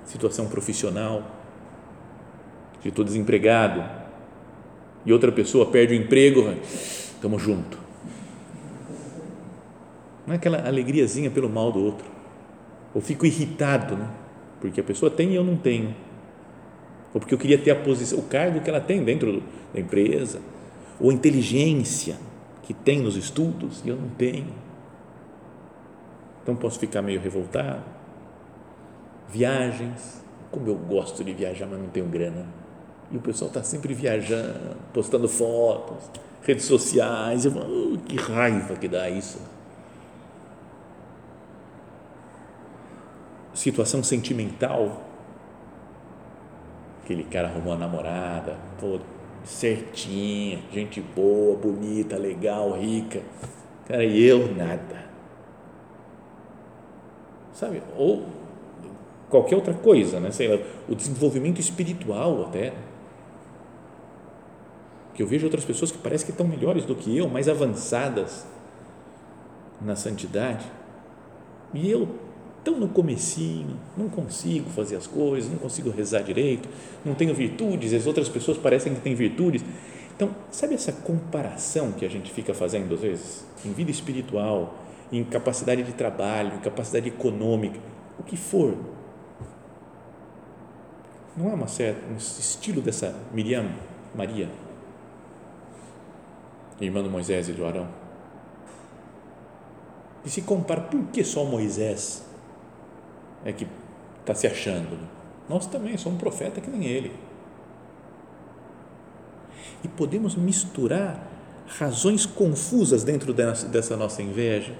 Situação 0.04 0.46
profissional, 0.46 1.22
de 2.80 2.88
estou 2.88 3.04
desempregado 3.04 3.84
e 5.04 5.12
outra 5.12 5.30
pessoa 5.30 5.66
perde 5.66 5.94
o 5.94 5.96
emprego, 5.96 6.54
estamos 6.62 7.42
junto. 7.42 7.78
Não 10.26 10.32
é 10.32 10.36
aquela 10.36 10.66
alegriazinha 10.66 11.30
pelo 11.30 11.48
mal 11.48 11.72
do 11.72 11.80
outro. 11.80 12.06
Ou 12.94 13.00
fico 13.00 13.26
irritado, 13.26 13.96
né? 13.96 14.08
porque 14.60 14.80
a 14.80 14.84
pessoa 14.84 15.10
tem 15.10 15.30
e 15.30 15.34
eu 15.34 15.44
não 15.44 15.56
tenho 15.56 15.94
ou 17.12 17.20
porque 17.20 17.34
eu 17.34 17.38
queria 17.38 17.58
ter 17.58 17.70
a 17.70 17.76
posição, 17.76 18.18
o 18.18 18.22
cargo 18.22 18.60
que 18.60 18.68
ela 18.68 18.80
tem 18.80 19.02
dentro 19.02 19.42
da 19.72 19.80
empresa, 19.80 20.40
ou 21.00 21.10
a 21.10 21.12
inteligência 21.12 22.16
que 22.62 22.74
tem 22.74 23.00
nos 23.00 23.16
estudos 23.16 23.82
e 23.84 23.88
eu 23.88 23.96
não 23.96 24.08
tenho. 24.10 24.52
Então 26.42 26.54
posso 26.54 26.78
ficar 26.78 27.02
meio 27.02 27.20
revoltado. 27.20 27.82
Viagens, 29.30 30.22
como 30.50 30.66
eu 30.66 30.74
gosto 30.74 31.22
de 31.22 31.32
viajar, 31.32 31.66
mas 31.66 31.78
não 31.78 31.88
tenho 31.88 32.06
grana. 32.06 32.46
E 33.10 33.16
o 33.16 33.20
pessoal 33.20 33.48
está 33.48 33.62
sempre 33.62 33.94
viajando, 33.94 34.76
postando 34.92 35.28
fotos, 35.28 36.10
redes 36.42 36.64
sociais. 36.64 37.44
Eu 37.44 37.52
falo, 37.52 37.94
oh, 37.94 37.98
que 37.98 38.16
raiva 38.16 38.76
que 38.76 38.88
dá 38.88 39.08
isso. 39.08 39.40
Situação 43.54 44.02
sentimental 44.02 45.07
aquele 47.08 47.24
cara 47.24 47.48
arrumou 47.48 47.72
uma 47.72 47.78
namorada, 47.78 48.58
pô, 48.78 49.00
certinha, 49.42 50.60
gente 50.70 51.00
boa, 51.00 51.56
bonita, 51.56 52.18
legal, 52.18 52.72
rica. 52.72 53.22
Cara, 53.86 54.04
e 54.04 54.22
eu 54.22 54.54
nada. 54.54 55.06
Sabe? 57.54 57.82
Ou 57.96 58.26
qualquer 59.30 59.56
outra 59.56 59.72
coisa, 59.72 60.20
né? 60.20 60.30
Sei 60.30 60.48
lá, 60.48 60.62
o 60.86 60.94
desenvolvimento 60.94 61.58
espiritual 61.58 62.42
até. 62.42 62.74
Que 65.14 65.22
eu 65.22 65.26
vejo 65.26 65.46
outras 65.46 65.64
pessoas 65.64 65.90
que 65.90 65.96
parecem 65.96 66.26
que 66.26 66.32
estão 66.32 66.46
melhores 66.46 66.84
do 66.84 66.94
que 66.94 67.16
eu, 67.16 67.26
mais 67.26 67.48
avançadas 67.48 68.46
na 69.80 69.96
santidade. 69.96 70.66
E 71.72 71.90
eu 71.90 72.06
tão 72.68 72.78
no 72.78 72.88
comecinho, 72.88 73.78
não 73.96 74.10
consigo 74.10 74.68
fazer 74.68 74.96
as 74.96 75.06
coisas, 75.06 75.50
não 75.50 75.58
consigo 75.58 75.88
rezar 75.88 76.20
direito, 76.20 76.68
não 77.02 77.14
tenho 77.14 77.34
virtudes, 77.34 77.94
as 77.94 78.06
outras 78.06 78.28
pessoas 78.28 78.58
parecem 78.58 78.94
que 78.94 79.00
têm 79.00 79.14
virtudes. 79.14 79.64
Então, 80.14 80.30
sabe 80.50 80.74
essa 80.74 80.92
comparação 80.92 81.92
que 81.92 82.04
a 82.04 82.10
gente 82.10 82.30
fica 82.30 82.52
fazendo 82.52 82.94
às 82.94 83.00
vezes 83.00 83.46
em 83.64 83.72
vida 83.72 83.90
espiritual, 83.90 84.74
em 85.10 85.24
capacidade 85.24 85.82
de 85.82 85.92
trabalho, 85.94 86.56
em 86.56 86.58
capacidade 86.58 87.08
econômica, 87.08 87.80
o 88.18 88.22
que 88.22 88.36
for? 88.36 88.76
Não 91.34 91.50
é 91.50 91.54
uma 91.54 91.68
certa, 91.68 92.04
um 92.12 92.16
estilo 92.16 92.82
dessa 92.82 93.14
Miriam, 93.32 93.70
Maria, 94.14 94.50
irmã 96.78 97.02
do 97.02 97.08
Moisés 97.08 97.48
e 97.48 97.52
do 97.52 97.64
Arão? 97.64 97.88
E 100.22 100.28
se 100.28 100.42
compara, 100.42 100.82
por 100.82 101.04
que 101.04 101.24
só 101.24 101.44
Moisés 101.46 102.27
é 103.44 103.52
que 103.52 103.66
está 104.20 104.34
se 104.34 104.46
achando. 104.46 104.96
Né? 104.96 105.06
Nós 105.48 105.66
também 105.66 105.96
somos 105.96 106.18
profeta 106.18 106.60
que 106.60 106.70
nem 106.70 106.84
ele. 106.84 107.12
E 109.82 109.88
podemos 109.88 110.34
misturar 110.34 111.26
razões 111.66 112.26
confusas 112.26 113.04
dentro 113.04 113.32
dessa 113.32 113.96
nossa 113.96 114.22
inveja 114.22 114.74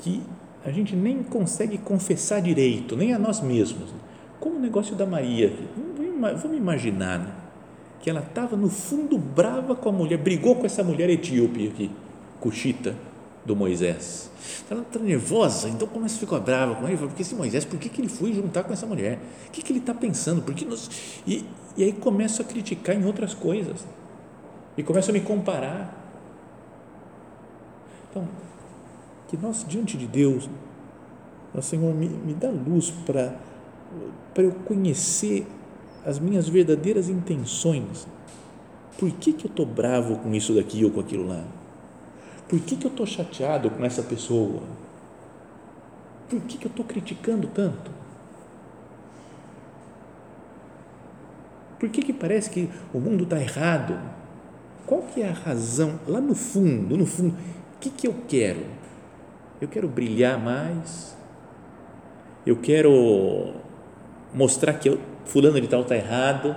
que 0.00 0.22
a 0.64 0.70
gente 0.70 0.94
nem 0.94 1.22
consegue 1.22 1.78
confessar 1.78 2.40
direito, 2.40 2.96
nem 2.96 3.12
a 3.12 3.18
nós 3.18 3.40
mesmos. 3.40 3.94
Como 4.38 4.56
o 4.56 4.60
negócio 4.60 4.94
da 4.94 5.06
Maria. 5.06 5.52
Vamos 6.42 6.56
imaginar 6.56 7.18
né? 7.18 7.32
que 8.00 8.10
ela 8.10 8.20
estava 8.20 8.56
no 8.56 8.68
fundo 8.68 9.18
brava 9.18 9.74
com 9.74 9.88
a 9.88 9.92
mulher, 9.92 10.18
brigou 10.18 10.56
com 10.56 10.66
essa 10.66 10.84
mulher 10.84 11.08
etíope 11.08 11.68
aqui, 11.68 11.90
Cuxita 12.40 12.94
do 13.46 13.54
Moisés. 13.54 14.30
Ela 14.68 14.82
está 14.82 14.98
nervosa, 14.98 15.68
então 15.68 15.86
começa 15.86 16.16
a 16.16 16.18
ficar 16.18 16.40
brava 16.40 16.74
com 16.74 16.88
ele, 16.88 16.96
porque 16.96 17.22
esse 17.22 17.34
Moisés, 17.34 17.64
por 17.64 17.78
que, 17.78 17.88
que 17.88 18.00
ele 18.00 18.08
foi 18.08 18.32
juntar 18.32 18.64
com 18.64 18.72
essa 18.72 18.86
mulher? 18.86 19.18
O 19.46 19.50
que, 19.50 19.62
que 19.62 19.72
ele 19.72 19.78
está 19.78 19.94
pensando? 19.94 20.42
Por 20.42 20.54
que 20.54 20.64
nós... 20.64 20.90
e, 21.26 21.44
e 21.76 21.84
aí 21.84 21.92
começa 21.92 22.42
a 22.42 22.44
criticar 22.44 22.96
em 22.96 23.04
outras 23.04 23.32
coisas. 23.32 23.86
E 24.76 24.82
começa 24.82 25.10
a 25.10 25.14
me 25.14 25.20
comparar. 25.20 26.04
Então, 28.10 28.28
que 29.28 29.36
nós, 29.36 29.64
diante 29.66 29.96
de 29.96 30.06
Deus, 30.06 30.48
ó 31.54 31.60
Senhor, 31.60 31.94
me, 31.94 32.08
me 32.08 32.34
dá 32.34 32.50
luz 32.50 32.92
para 33.04 33.32
eu 34.36 34.52
conhecer 34.64 35.46
as 36.04 36.18
minhas 36.18 36.48
verdadeiras 36.48 37.08
intenções. 37.08 38.06
Por 38.98 39.10
que, 39.10 39.32
que 39.32 39.46
eu 39.46 39.50
estou 39.50 39.66
bravo 39.66 40.16
com 40.16 40.34
isso 40.34 40.54
daqui 40.54 40.84
ou 40.84 40.90
com 40.90 41.00
aquilo 41.00 41.26
lá? 41.26 41.44
Por 42.48 42.60
que, 42.60 42.76
que 42.76 42.86
eu 42.86 42.90
estou 42.90 43.06
chateado 43.06 43.70
com 43.70 43.84
essa 43.84 44.02
pessoa? 44.02 44.62
Por 46.28 46.40
que, 46.42 46.58
que 46.58 46.66
eu 46.66 46.70
estou 46.70 46.84
criticando 46.84 47.48
tanto? 47.48 47.90
Por 51.78 51.88
que, 51.88 52.02
que 52.02 52.12
parece 52.12 52.48
que 52.48 52.70
o 52.94 52.98
mundo 52.98 53.24
está 53.24 53.40
errado? 53.40 53.98
Qual 54.86 55.02
que 55.02 55.22
é 55.22 55.28
a 55.28 55.32
razão? 55.32 55.98
Lá 56.06 56.20
no 56.20 56.34
fundo, 56.34 56.96
no 56.96 57.04
fundo, 57.04 57.34
o 57.34 57.78
que, 57.80 57.90
que 57.90 58.06
eu 58.06 58.14
quero? 58.28 58.64
Eu 59.60 59.68
quero 59.68 59.88
brilhar 59.88 60.38
mais? 60.38 61.16
Eu 62.46 62.56
quero 62.56 63.54
mostrar 64.32 64.74
que 64.74 64.88
eu, 64.88 65.00
fulano 65.24 65.60
de 65.60 65.66
tal 65.66 65.82
está 65.82 65.96
errado? 65.96 66.56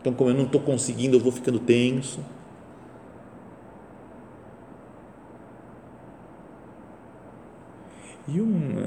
Então, 0.00 0.12
como 0.12 0.30
eu 0.30 0.34
não 0.34 0.44
estou 0.44 0.60
conseguindo, 0.60 1.16
eu 1.16 1.20
vou 1.20 1.32
ficando 1.32 1.58
tenso 1.58 2.20
E, 8.26 8.40
um, 8.40 8.86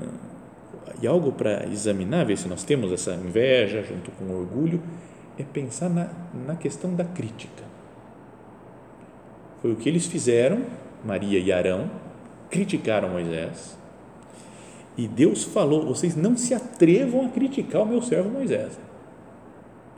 e 1.02 1.08
algo 1.08 1.32
para 1.32 1.66
examinar, 1.68 2.26
ver 2.26 2.38
se 2.38 2.48
nós 2.48 2.64
temos 2.64 2.92
essa 2.92 3.14
inveja 3.14 3.84
junto 3.84 4.12
com 4.12 4.26
o 4.26 4.40
orgulho, 4.40 4.82
é 5.38 5.44
pensar 5.44 5.90
na, 5.90 6.10
na 6.46 6.56
questão 6.56 6.96
da 6.96 7.04
crítica. 7.04 7.64
Foi 9.62 9.72
o 9.72 9.76
que 9.76 9.88
eles 9.88 10.06
fizeram, 10.06 10.64
Maria 11.06 11.40
e 11.40 11.52
Arão, 11.52 11.90
criticaram 12.50 13.10
Moisés. 13.10 13.78
E 14.98 15.08
Deus 15.08 15.44
falou: 15.44 15.86
vocês 15.86 16.16
não 16.16 16.36
se 16.36 16.54
atrevam 16.54 17.26
a 17.26 17.30
criticar 17.30 17.84
o 17.84 17.86
meu 17.86 18.02
servo 18.02 18.30
Moisés. 18.30 18.80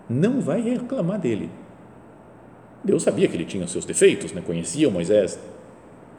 Não 0.10 0.42
vai 0.42 0.62
reclamar 0.62 1.20
dele. 1.20 1.50
Deus 2.84 3.04
sabia 3.04 3.28
que 3.28 3.36
ele 3.36 3.46
tinha 3.46 3.64
os 3.64 3.72
seus 3.72 3.86
defeitos, 3.86 4.32
né? 4.34 4.42
conhecia 4.46 4.90
Moisés 4.90 5.40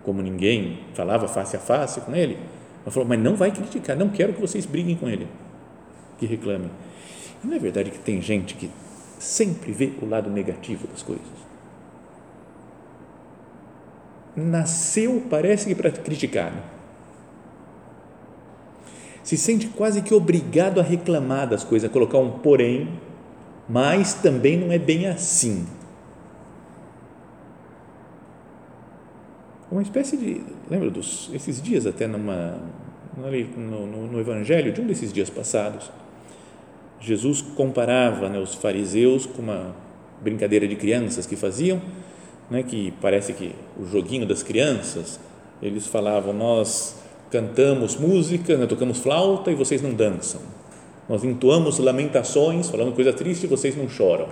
como 0.02 0.22
ninguém, 0.22 0.78
falava 0.94 1.28
face 1.28 1.56
a 1.56 1.61
face 1.61 2.00
com 2.00 2.14
ele 2.14 2.38
ela 2.82 2.90
falou, 2.90 3.08
mas 3.08 3.18
não 3.18 3.36
vai 3.36 3.50
criticar, 3.50 3.96
não 3.96 4.08
quero 4.08 4.32
que 4.32 4.40
vocês 4.40 4.64
briguem 4.64 4.96
com 4.96 5.08
ele, 5.08 5.28
que 6.18 6.26
reclamem. 6.26 6.70
E 7.42 7.46
não 7.46 7.56
é 7.56 7.58
verdade 7.58 7.90
que 7.90 7.98
tem 7.98 8.20
gente 8.20 8.54
que 8.54 8.70
sempre 9.18 9.72
vê 9.72 9.92
o 10.00 10.06
lado 10.06 10.30
negativo 10.30 10.86
das 10.86 11.02
coisas? 11.02 11.26
Nasceu, 14.36 15.22
parece 15.28 15.66
que 15.66 15.74
para 15.74 15.90
criticar. 15.90 16.52
Né? 16.52 16.62
Se 19.22 19.36
sente 19.36 19.66
quase 19.68 20.02
que 20.02 20.14
obrigado 20.14 20.80
a 20.80 20.82
reclamar 20.82 21.48
das 21.48 21.62
coisas, 21.62 21.88
a 21.88 21.92
colocar 21.92 22.18
um 22.18 22.38
porém, 22.38 22.98
mas 23.68 24.14
também 24.14 24.56
não 24.56 24.72
é 24.72 24.78
bem 24.78 25.06
assim 25.06 25.66
uma 29.80 29.82
espécie 29.82 30.14
de, 30.18 30.42
lembra 30.70 30.90
dos, 30.90 31.30
esses 31.32 31.60
dias 31.62 31.86
até 31.86 32.06
numa, 32.06 32.58
no, 33.16 33.86
no, 33.86 34.06
no 34.08 34.20
evangelho 34.20 34.72
de 34.72 34.80
um 34.82 34.86
desses 34.86 35.10
dias 35.10 35.30
passados, 35.30 35.90
Jesus 37.00 37.40
comparava 37.40 38.28
né, 38.28 38.38
os 38.38 38.54
fariseus 38.54 39.24
com 39.24 39.40
uma 39.40 39.74
brincadeira 40.20 40.68
de 40.68 40.76
crianças 40.76 41.24
que 41.24 41.34
faziam, 41.34 41.80
né, 42.50 42.62
que 42.62 42.92
parece 43.00 43.32
que 43.32 43.54
o 43.78 43.86
joguinho 43.86 44.26
das 44.26 44.42
crianças, 44.42 45.18
eles 45.62 45.86
falavam: 45.86 46.34
Nós 46.34 46.96
cantamos 47.30 47.96
música, 47.96 48.58
né, 48.58 48.66
tocamos 48.66 48.98
flauta 48.98 49.50
e 49.50 49.54
vocês 49.54 49.80
não 49.80 49.94
dançam. 49.94 50.42
Nós 51.08 51.24
entoamos 51.24 51.78
lamentações, 51.78 52.68
falando 52.68 52.94
coisa 52.94 53.14
triste 53.14 53.44
e 53.44 53.46
vocês 53.46 53.74
não 53.74 53.88
choram. 53.88 54.28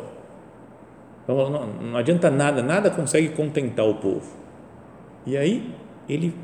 Então, 1.25 1.49
não, 1.49 1.67
não 1.67 1.97
adianta 1.97 2.31
nada, 2.31 2.63
nada 2.63 2.91
consegue 2.91 3.31
contentar 3.31 3.87
o 3.87 3.95
povo. 3.95 4.48
E 5.27 5.37
aí, 5.37 5.75
ele, 6.09 6.35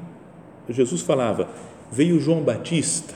Jesus 0.68 1.02
falava: 1.02 1.48
Veio 1.90 2.20
João 2.20 2.42
Batista, 2.42 3.14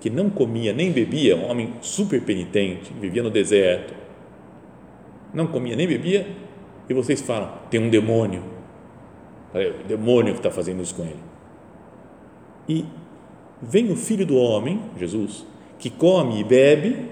que 0.00 0.10
não 0.10 0.30
comia 0.30 0.72
nem 0.72 0.92
bebia, 0.92 1.36
um 1.36 1.48
homem 1.50 1.74
super 1.80 2.22
penitente, 2.22 2.92
vivia 3.00 3.22
no 3.22 3.30
deserto, 3.30 3.94
não 5.32 5.46
comia 5.46 5.76
nem 5.76 5.86
bebia, 5.86 6.26
e 6.88 6.94
vocês 6.94 7.20
falam: 7.20 7.52
tem 7.70 7.80
um 7.80 7.90
demônio. 7.90 8.42
É 9.54 9.68
o 9.68 9.88
demônio 9.88 10.32
que 10.32 10.40
está 10.40 10.50
fazendo 10.50 10.82
isso 10.82 10.94
com 10.94 11.02
ele. 11.02 11.20
E 12.68 12.84
vem 13.62 13.90
o 13.90 13.96
filho 13.96 14.26
do 14.26 14.36
homem, 14.36 14.82
Jesus, 14.98 15.46
que 15.78 15.88
come 15.88 16.40
e 16.40 16.44
bebe, 16.44 17.10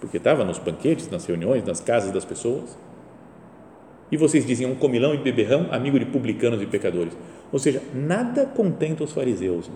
porque 0.00 0.16
estava 0.16 0.44
nos 0.44 0.58
banquetes, 0.58 1.10
nas 1.10 1.26
reuniões, 1.26 1.64
nas 1.64 1.80
casas 1.80 2.12
das 2.12 2.24
pessoas, 2.24 2.76
e 4.10 4.16
vocês 4.16 4.46
dizem 4.46 4.66
um 4.66 4.74
comilão 4.74 5.14
e 5.14 5.18
beberrão, 5.18 5.68
amigo 5.70 5.98
de 5.98 6.06
publicanos 6.06 6.62
e 6.62 6.66
pecadores. 6.66 7.12
Ou 7.52 7.58
seja, 7.58 7.82
nada 7.94 8.46
contenta 8.46 9.04
os 9.04 9.12
fariseus. 9.12 9.70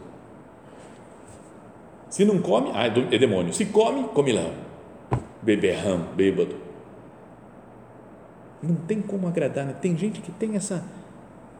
Se 2.08 2.24
não 2.24 2.40
come, 2.40 2.70
ah, 2.74 2.86
é 2.86 3.18
demônio. 3.18 3.52
Se 3.52 3.66
come, 3.66 4.04
comilão, 4.08 4.52
beberrão, 5.42 6.08
bêbado. 6.14 6.56
Não 8.62 8.74
tem 8.74 9.00
como 9.00 9.26
agradar. 9.26 9.66
Né? 9.66 9.74
Tem 9.80 9.96
gente 9.96 10.20
que 10.20 10.30
tem 10.30 10.56
essa, 10.56 10.84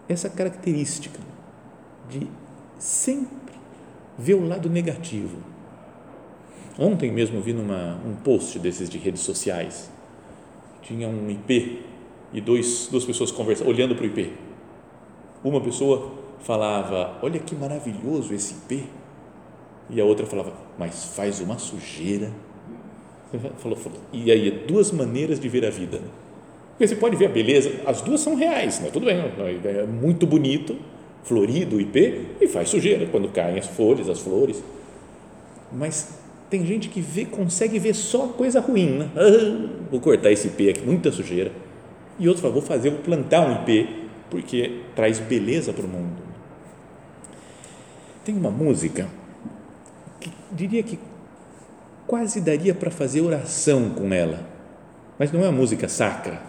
essa 0.08 0.28
característica 0.28 1.18
de 2.08 2.26
sempre 2.78 3.54
ver 4.18 4.34
o 4.34 4.46
lado 4.46 4.68
negativo. 4.68 5.38
Ontem 6.78 7.10
mesmo 7.10 7.40
vi 7.40 7.52
numa, 7.52 7.98
um 8.06 8.14
post 8.14 8.58
desses 8.58 8.88
de 8.88 8.98
redes 8.98 9.22
sociais. 9.22 9.90
Tinha 10.82 11.08
um 11.08 11.30
IP 11.30 11.82
e 12.32 12.40
dois, 12.40 12.88
duas 12.90 13.04
pessoas 13.04 13.30
conversando, 13.30 13.68
olhando 13.68 13.94
para 13.94 14.04
o 14.04 14.06
IP. 14.06 14.32
Uma 15.44 15.60
pessoa 15.60 16.12
falava: 16.40 17.18
Olha 17.22 17.38
que 17.38 17.54
maravilhoso 17.54 18.34
esse 18.34 18.54
IP. 18.54 18.84
E 19.90 20.00
a 20.00 20.04
outra 20.04 20.24
falava: 20.24 20.52
Mas 20.78 21.04
faz 21.16 21.40
uma 21.40 21.58
sujeira. 21.58 22.30
Falou, 23.56 23.78
falou. 23.78 23.98
E 24.12 24.30
aí, 24.30 24.50
duas 24.50 24.92
maneiras 24.92 25.40
de 25.40 25.48
ver 25.48 25.64
a 25.64 25.70
vida. 25.70 26.02
Porque 26.72 26.86
você 26.86 26.96
pode 26.96 27.16
ver 27.16 27.26
a 27.26 27.28
beleza, 27.30 27.80
as 27.86 28.02
duas 28.02 28.20
são 28.20 28.34
reais, 28.34 28.78
né? 28.80 28.90
tudo 28.92 29.06
bem, 29.06 29.16
é 29.64 29.86
muito 29.86 30.26
bonito, 30.26 30.76
florido 31.22 31.76
o 31.76 31.80
IP, 31.80 32.26
e 32.40 32.46
faz 32.46 32.68
sujeira 32.68 33.06
quando 33.06 33.28
caem 33.28 33.58
as 33.58 33.66
folhas, 33.66 34.10
as 34.10 34.20
flores. 34.20 34.62
Mas 35.72 36.18
tem 36.50 36.66
gente 36.66 36.90
que 36.90 37.00
vê, 37.00 37.24
consegue 37.24 37.78
ver 37.78 37.94
só 37.94 38.26
coisa 38.28 38.60
ruim. 38.60 38.98
Né? 38.98 39.10
Ah, 39.16 39.68
vou 39.90 40.00
cortar 40.00 40.30
esse 40.30 40.48
IP 40.48 40.68
aqui, 40.68 40.82
muita 40.82 41.10
sujeira 41.10 41.52
e 42.18 42.28
outros 42.28 42.40
falam, 42.42 42.54
vou 42.54 42.62
fazer, 42.62 42.90
vou 42.90 43.00
plantar 43.00 43.46
um 43.48 43.62
IP, 43.62 44.08
porque 44.30 44.80
traz 44.94 45.18
beleza 45.18 45.72
para 45.72 45.84
o 45.84 45.88
mundo. 45.88 46.22
Tem 48.24 48.34
uma 48.34 48.50
música 48.50 49.08
que 50.20 50.30
diria 50.52 50.82
que 50.82 50.98
quase 52.06 52.40
daria 52.40 52.74
para 52.74 52.90
fazer 52.90 53.20
oração 53.20 53.90
com 53.90 54.12
ela, 54.12 54.46
mas 55.18 55.32
não 55.32 55.40
é 55.40 55.44
uma 55.44 55.52
música 55.52 55.88
sacra, 55.88 56.40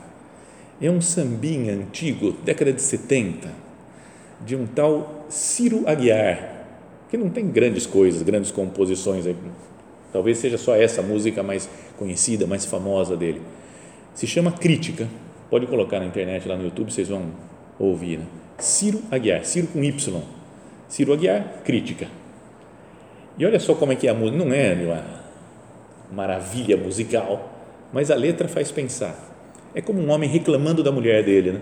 é 0.82 0.90
um 0.90 1.02
sambinha 1.02 1.74
antigo, 1.74 2.32
década 2.44 2.74
de 2.74 2.82
70, 2.82 3.50
de 4.46 4.56
um 4.56 4.68
tal 4.68 5.26
Ciro 5.30 5.88
Aguiar, 5.88 6.66
que 7.10 7.18
não 7.18 7.30
tem 7.30 7.48
grandes 7.48 7.86
coisas, 7.86 8.22
grandes 8.22 8.52
composições, 8.52 9.26
talvez 10.12 10.38
seja 10.38 10.58
só 10.58 10.76
essa 10.76 11.02
música 11.02 11.42
mais 11.42 11.70
conhecida, 11.98 12.46
mais 12.46 12.66
famosa 12.66 13.16
dele. 13.16 13.42
Se 14.14 14.28
chama 14.28 14.52
Crítica 14.52 15.08
Pode 15.54 15.68
colocar 15.68 16.00
na 16.00 16.08
internet, 16.08 16.48
lá 16.48 16.58
no 16.58 16.64
YouTube, 16.64 16.92
vocês 16.92 17.10
vão 17.10 17.28
ouvir. 17.78 18.18
Né? 18.18 18.26
Ciro 18.58 19.04
Aguiar, 19.12 19.46
Ciro 19.46 19.68
com 19.68 19.84
Y. 19.84 20.24
Ciro 20.90 21.14
Aguiar, 21.14 21.62
crítica. 21.64 22.08
E 23.38 23.46
olha 23.46 23.60
só 23.60 23.76
como 23.76 23.92
é 23.92 23.96
que 23.96 24.08
é 24.08 24.10
a 24.10 24.16
música, 24.16 24.36
não 24.44 24.52
é 24.52 24.74
uma 24.74 25.06
maravilha 26.12 26.76
musical, 26.76 27.54
mas 27.94 28.10
a 28.10 28.16
letra 28.16 28.48
faz 28.48 28.72
pensar. 28.72 29.16
É 29.76 29.80
como 29.80 30.02
um 30.02 30.10
homem 30.10 30.28
reclamando 30.28 30.82
da 30.82 30.92
mulher 30.92 31.24
dele, 31.24 31.52
né? 31.52 31.62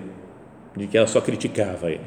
de 0.78 0.88
que 0.88 0.98
ela 0.98 1.06
só 1.06 1.20
criticava 1.20 1.92
ele. 1.92 2.00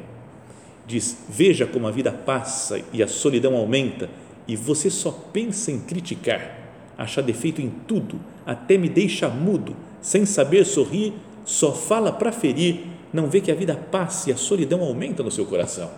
Diz: 0.87 1.15
Veja 1.29 1.67
como 1.67 1.87
a 1.87 1.91
vida 1.91 2.11
passa 2.11 2.81
e 2.91 3.03
a 3.03 3.07
solidão 3.07 3.55
aumenta, 3.55 4.09
e 4.47 4.55
você 4.55 4.89
só 4.89 5.11
pensa 5.11 5.71
em 5.71 5.79
criticar, 5.79 6.49
achar 6.97 7.21
defeito 7.21 7.61
em 7.61 7.69
tudo, 7.69 8.19
até 8.43 8.75
me 8.75 8.89
deixa 8.89 9.29
mudo, 9.29 9.75
sem 10.01 10.25
saber 10.25 10.65
sorrir 10.65 11.13
só 11.45 11.71
fala 11.71 12.11
para 12.11 12.31
ferir, 12.31 12.87
não 13.13 13.27
vê 13.27 13.39
que 13.39 13.51
a 13.51 13.55
vida 13.55 13.75
passa 13.75 14.29
e 14.29 14.33
a 14.33 14.37
solidão 14.37 14.81
aumenta 14.81 15.23
no 15.23 15.31
seu 15.31 15.45
coração. 15.45 15.89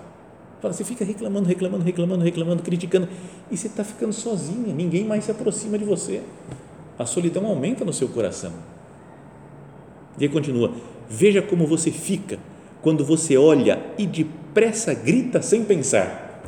Fala, 0.61 0.73
você 0.73 0.83
fica 0.83 1.05
reclamando, 1.05 1.47
reclamando, 1.47 1.83
reclamando, 1.83 2.23
reclamando, 2.23 2.63
criticando, 2.63 3.07
e 3.49 3.55
você 3.55 3.67
está 3.67 3.83
ficando 3.83 4.11
sozinha, 4.13 4.73
ninguém 4.73 5.05
mais 5.05 5.23
se 5.23 5.31
aproxima 5.31 5.77
de 5.77 5.85
você. 5.85 6.21
A 6.99 7.05
solidão 7.05 7.45
aumenta 7.45 7.85
no 7.85 7.93
seu 7.93 8.09
coração. 8.09 8.51
E 10.19 10.23
aí 10.23 10.29
continua: 10.29 10.71
veja 11.09 11.41
como 11.41 11.65
você 11.65 11.91
fica 11.91 12.39
quando 12.81 13.05
você 13.05 13.37
olha 13.37 13.79
e 13.97 14.05
depressa 14.05 14.93
grita 14.93 15.41
sem 15.41 15.63
pensar, 15.63 16.41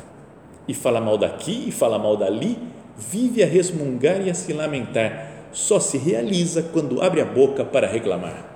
e 0.68 0.74
fala 0.74 1.00
mal 1.00 1.18
daqui, 1.18 1.66
e 1.68 1.72
fala 1.72 2.00
mal 2.00 2.18
dali, 2.18 2.58
vive 2.98 3.44
a 3.44 3.48
resmungar 3.48 4.22
e 4.26 4.30
a 4.30 4.34
se 4.34 4.54
lamentar, 4.54 5.32
só 5.52 5.80
se 5.80 5.98
realiza 5.98 6.64
quando 6.64 7.02
abre 7.02 7.22
a 7.22 7.26
boca 7.26 7.64
para 7.64 7.88
reclamar. 7.88 8.49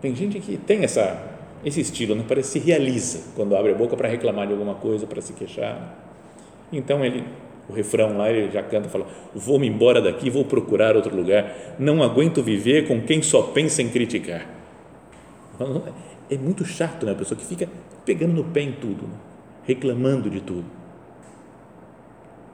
Tem 0.00 0.14
gente 0.14 0.40
que 0.40 0.56
tem 0.56 0.82
essa, 0.82 1.22
esse 1.64 1.80
estilo, 1.80 2.14
né? 2.14 2.24
parece 2.26 2.52
que 2.52 2.60
se 2.60 2.66
realiza 2.66 3.20
quando 3.36 3.54
abre 3.54 3.72
a 3.72 3.74
boca 3.74 3.96
para 3.96 4.08
reclamar 4.08 4.46
de 4.46 4.52
alguma 4.52 4.74
coisa, 4.74 5.06
para 5.06 5.20
se 5.20 5.32
queixar. 5.34 5.96
Então 6.72 7.04
ele, 7.04 7.24
o 7.68 7.72
refrão 7.72 8.16
lá, 8.16 8.30
ele 8.30 8.50
já 8.50 8.62
canta, 8.62 8.88
fala: 8.88 9.06
Vou-me 9.34 9.66
embora 9.66 10.00
daqui, 10.00 10.30
vou 10.30 10.44
procurar 10.44 10.96
outro 10.96 11.14
lugar. 11.14 11.76
Não 11.78 12.02
aguento 12.02 12.42
viver 12.42 12.88
com 12.88 13.00
quem 13.02 13.20
só 13.20 13.42
pensa 13.42 13.82
em 13.82 13.88
criticar. 13.88 14.46
É 16.30 16.38
muito 16.38 16.64
chato, 16.64 17.04
né? 17.04 17.12
A 17.12 17.14
pessoa 17.14 17.38
que 17.38 17.44
fica 17.44 17.68
pegando 18.04 18.32
no 18.32 18.44
pé 18.44 18.62
em 18.62 18.72
tudo, 18.72 19.06
né? 19.06 19.14
reclamando 19.64 20.30
de 20.30 20.40
tudo. 20.40 20.64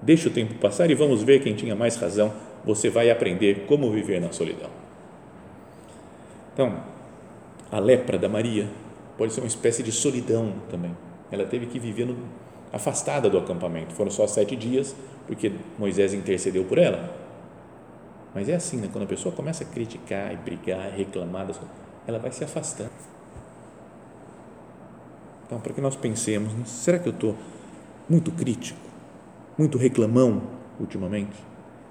Deixa 0.03 0.29
o 0.29 0.33
tempo 0.33 0.55
passar 0.55 0.91
e 0.91 0.95
vamos 0.95 1.23
ver 1.23 1.41
quem 1.41 1.55
tinha 1.55 1.75
mais 1.75 1.97
razão. 1.97 2.33
Você 2.65 2.91
vai 2.91 3.11
aprender 3.11 3.65
como 3.67 3.91
viver 3.91 4.21
na 4.21 4.33
solidão. 4.33 4.71
Então, 6.53 6.83
a 7.70 7.79
lepra 7.79 8.18
da 8.18 8.29
Maria 8.29 8.68
pode 9.16 9.33
ser 9.33 9.40
uma 9.40 9.46
espécie 9.46 9.83
de 9.83 9.92
solidão 9.92 10.55
também. 10.70 10.96
Ela 11.31 11.44
teve 11.44 11.66
que 11.66 11.79
viver 11.79 12.07
no, 12.07 12.16
afastada 12.72 13.29
do 13.29 13.38
acampamento. 13.38 13.94
Foram 13.94 14.11
só 14.11 14.26
sete 14.26 14.55
dias, 14.55 14.94
porque 15.26 15.52
Moisés 15.79 16.14
intercedeu 16.14 16.64
por 16.64 16.79
ela. 16.79 17.14
Mas 18.35 18.48
é 18.48 18.55
assim, 18.55 18.76
né? 18.76 18.88
quando 18.92 19.05
a 19.05 19.07
pessoa 19.07 19.35
começa 19.35 19.64
a 19.64 19.66
criticar 19.66 20.33
e 20.33 20.37
brigar, 20.37 20.92
reclamar, 20.92 21.48
ela 22.07 22.18
vai 22.18 22.31
se 22.31 22.44
afastando. 22.44 22.90
Então, 25.46 25.61
para 25.61 25.72
que 25.72 25.81
nós 25.81 25.96
pensemos, 25.96 26.52
né? 26.52 26.64
será 26.66 26.98
que 26.98 27.09
eu 27.09 27.12
estou 27.12 27.37
muito 28.09 28.31
crítico, 28.33 28.79
muito 29.57 29.79
reclamão 29.79 30.42
ultimamente? 30.79 31.37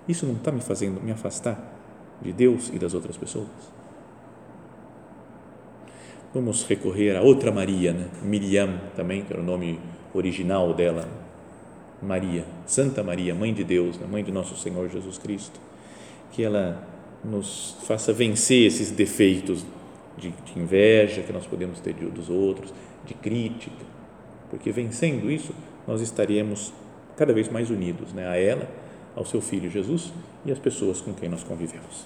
Isso 0.08 0.26
não 0.26 0.36
está 0.36 0.52
me 0.52 0.62
fazendo 0.62 1.02
me 1.02 1.12
afastar 1.12 1.60
de 2.22 2.32
Deus 2.32 2.70
e 2.70 2.78
das 2.78 2.94
outras 2.94 3.18
pessoas? 3.18 3.75
Vamos 6.36 6.66
recorrer 6.66 7.16
a 7.16 7.22
outra 7.22 7.50
Maria, 7.50 7.94
né? 7.94 8.10
Miriam 8.22 8.82
também, 8.94 9.24
que 9.24 9.32
era 9.32 9.42
o 9.42 9.46
nome 9.46 9.80
original 10.14 10.74
dela. 10.74 11.08
Maria, 12.02 12.44
Santa 12.68 13.02
Maria, 13.02 13.34
Mãe 13.34 13.54
de 13.54 13.64
Deus, 13.64 13.98
né? 13.98 14.06
Mãe 14.06 14.22
de 14.22 14.34
nosso 14.34 14.58
Senhor 14.58 14.90
Jesus 14.90 15.18
Cristo. 15.18 15.58
Que 16.34 16.44
ela 16.44 16.86
nos 17.24 17.78
faça 17.88 18.12
vencer 18.12 18.68
esses 18.68 18.92
defeitos 18.92 19.66
de, 20.18 20.30
de 20.32 20.60
inveja 20.60 21.22
que 21.22 21.32
nós 21.32 21.48
podemos 21.48 21.80
ter 21.80 21.94
de, 21.94 22.06
dos 22.08 22.30
outros, 22.30 22.74
de 23.06 23.14
crítica, 23.14 23.86
porque 24.50 24.74
vencendo 24.74 25.32
isso, 25.32 25.56
nós 25.88 26.02
estaremos 26.02 26.74
cada 27.16 27.32
vez 27.32 27.48
mais 27.48 27.70
unidos 27.70 28.12
né? 28.12 28.28
a 28.28 28.36
ela, 28.36 28.70
ao 29.16 29.24
seu 29.24 29.40
Filho 29.40 29.72
Jesus 29.72 30.12
e 30.46 30.52
às 30.52 30.60
pessoas 30.60 31.00
com 31.00 31.14
quem 31.14 31.30
nós 31.30 31.46
convivemos. 31.46 32.06